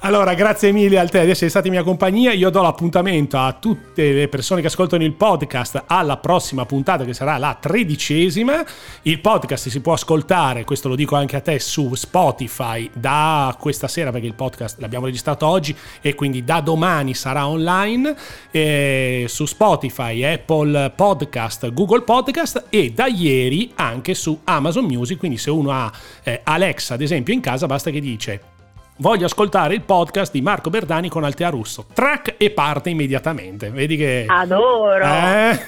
Allora, 0.00 0.34
grazie 0.34 0.72
mille 0.72 0.98
a 0.98 1.06
te 1.06 1.24
di 1.24 1.30
essere 1.30 1.50
stata 1.50 1.66
in 1.66 1.74
mia 1.74 1.82
compagnia. 1.82 2.32
Io 2.32 2.50
do 2.50 2.62
l'appuntamento 2.62 3.38
a 3.38 3.52
tutte 3.52 4.12
le 4.12 4.28
persone 4.28 4.60
che 4.60 4.66
ascoltano 4.66 5.04
il 5.04 5.12
podcast 5.12 5.84
alla 5.86 6.16
prossima 6.16 6.66
puntata 6.66 7.04
che 7.04 7.14
sarà 7.14 7.38
la 7.38 7.56
tredicesima. 7.58 8.64
Il 9.02 9.20
podcast 9.20 9.68
si 9.68 9.80
può 9.80 9.92
ascoltare, 9.92 10.64
questo 10.64 10.88
lo 10.88 10.96
dico 10.96 11.16
anche 11.16 11.36
a 11.36 11.40
te, 11.40 11.58
su 11.58 11.94
Spotify 11.94 12.90
da 12.92 13.56
questa 13.58 13.88
sera 13.88 14.10
perché 14.10 14.26
il 14.26 14.34
podcast 14.34 14.78
l'abbiamo 14.80 15.06
registrato 15.06 15.46
oggi 15.46 15.74
e 16.00 16.14
quindi 16.14 16.44
da 16.44 16.60
domani 16.60 17.14
sarà 17.14 17.46
online 17.46 18.14
eh, 18.50 19.24
su 19.28 19.46
Spotify, 19.46 20.24
Apple 20.24 20.92
Podcast, 20.94 21.72
Google 21.72 22.02
Podcast 22.02 22.66
e 22.68 22.90
da 22.90 23.06
ieri 23.06 23.72
anche 23.76 24.14
su 24.14 24.40
Amazon 24.44 24.84
Music. 24.84 25.18
Quindi 25.18 25.38
se 25.38 25.50
uno 25.50 25.70
ha 25.70 25.90
eh, 26.24 26.40
Alexa 26.42 26.94
ad 26.94 27.02
esempio 27.02 27.32
in 27.32 27.40
casa 27.40 27.66
basta 27.66 27.90
che 27.90 28.00
dice 28.00 28.52
voglio 28.98 29.26
ascoltare 29.26 29.74
il 29.74 29.82
podcast 29.82 30.32
di 30.32 30.40
Marco 30.40 30.70
Berdani 30.70 31.08
con 31.08 31.24
Altea 31.24 31.48
Russo. 31.48 31.86
Track 31.92 32.34
e 32.36 32.50
parte 32.50 32.90
immediatamente. 32.90 33.70
Vedi 33.70 33.96
che... 33.96 34.24
Adoro! 34.28 35.04
Eh? 35.04 35.58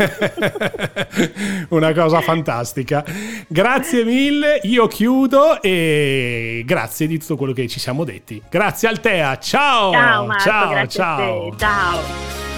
Una 1.70 1.92
cosa 1.92 2.20
fantastica. 2.20 3.04
Grazie 3.48 4.04
mille, 4.04 4.61
io 4.62 4.86
chiudo 4.86 5.61
e 5.61 6.62
grazie 6.64 7.07
di 7.07 7.18
tutto 7.18 7.36
quello 7.36 7.52
che 7.52 7.66
ci 7.68 7.80
siamo 7.80 8.04
detti. 8.04 8.40
Grazie 8.48 8.88
Altea, 8.88 9.38
ciao! 9.38 9.92
Ciao 9.92 10.26
Marco, 10.26 10.42
ciao, 10.42 10.86
ciao. 10.86 11.57
ciao. 11.57 12.55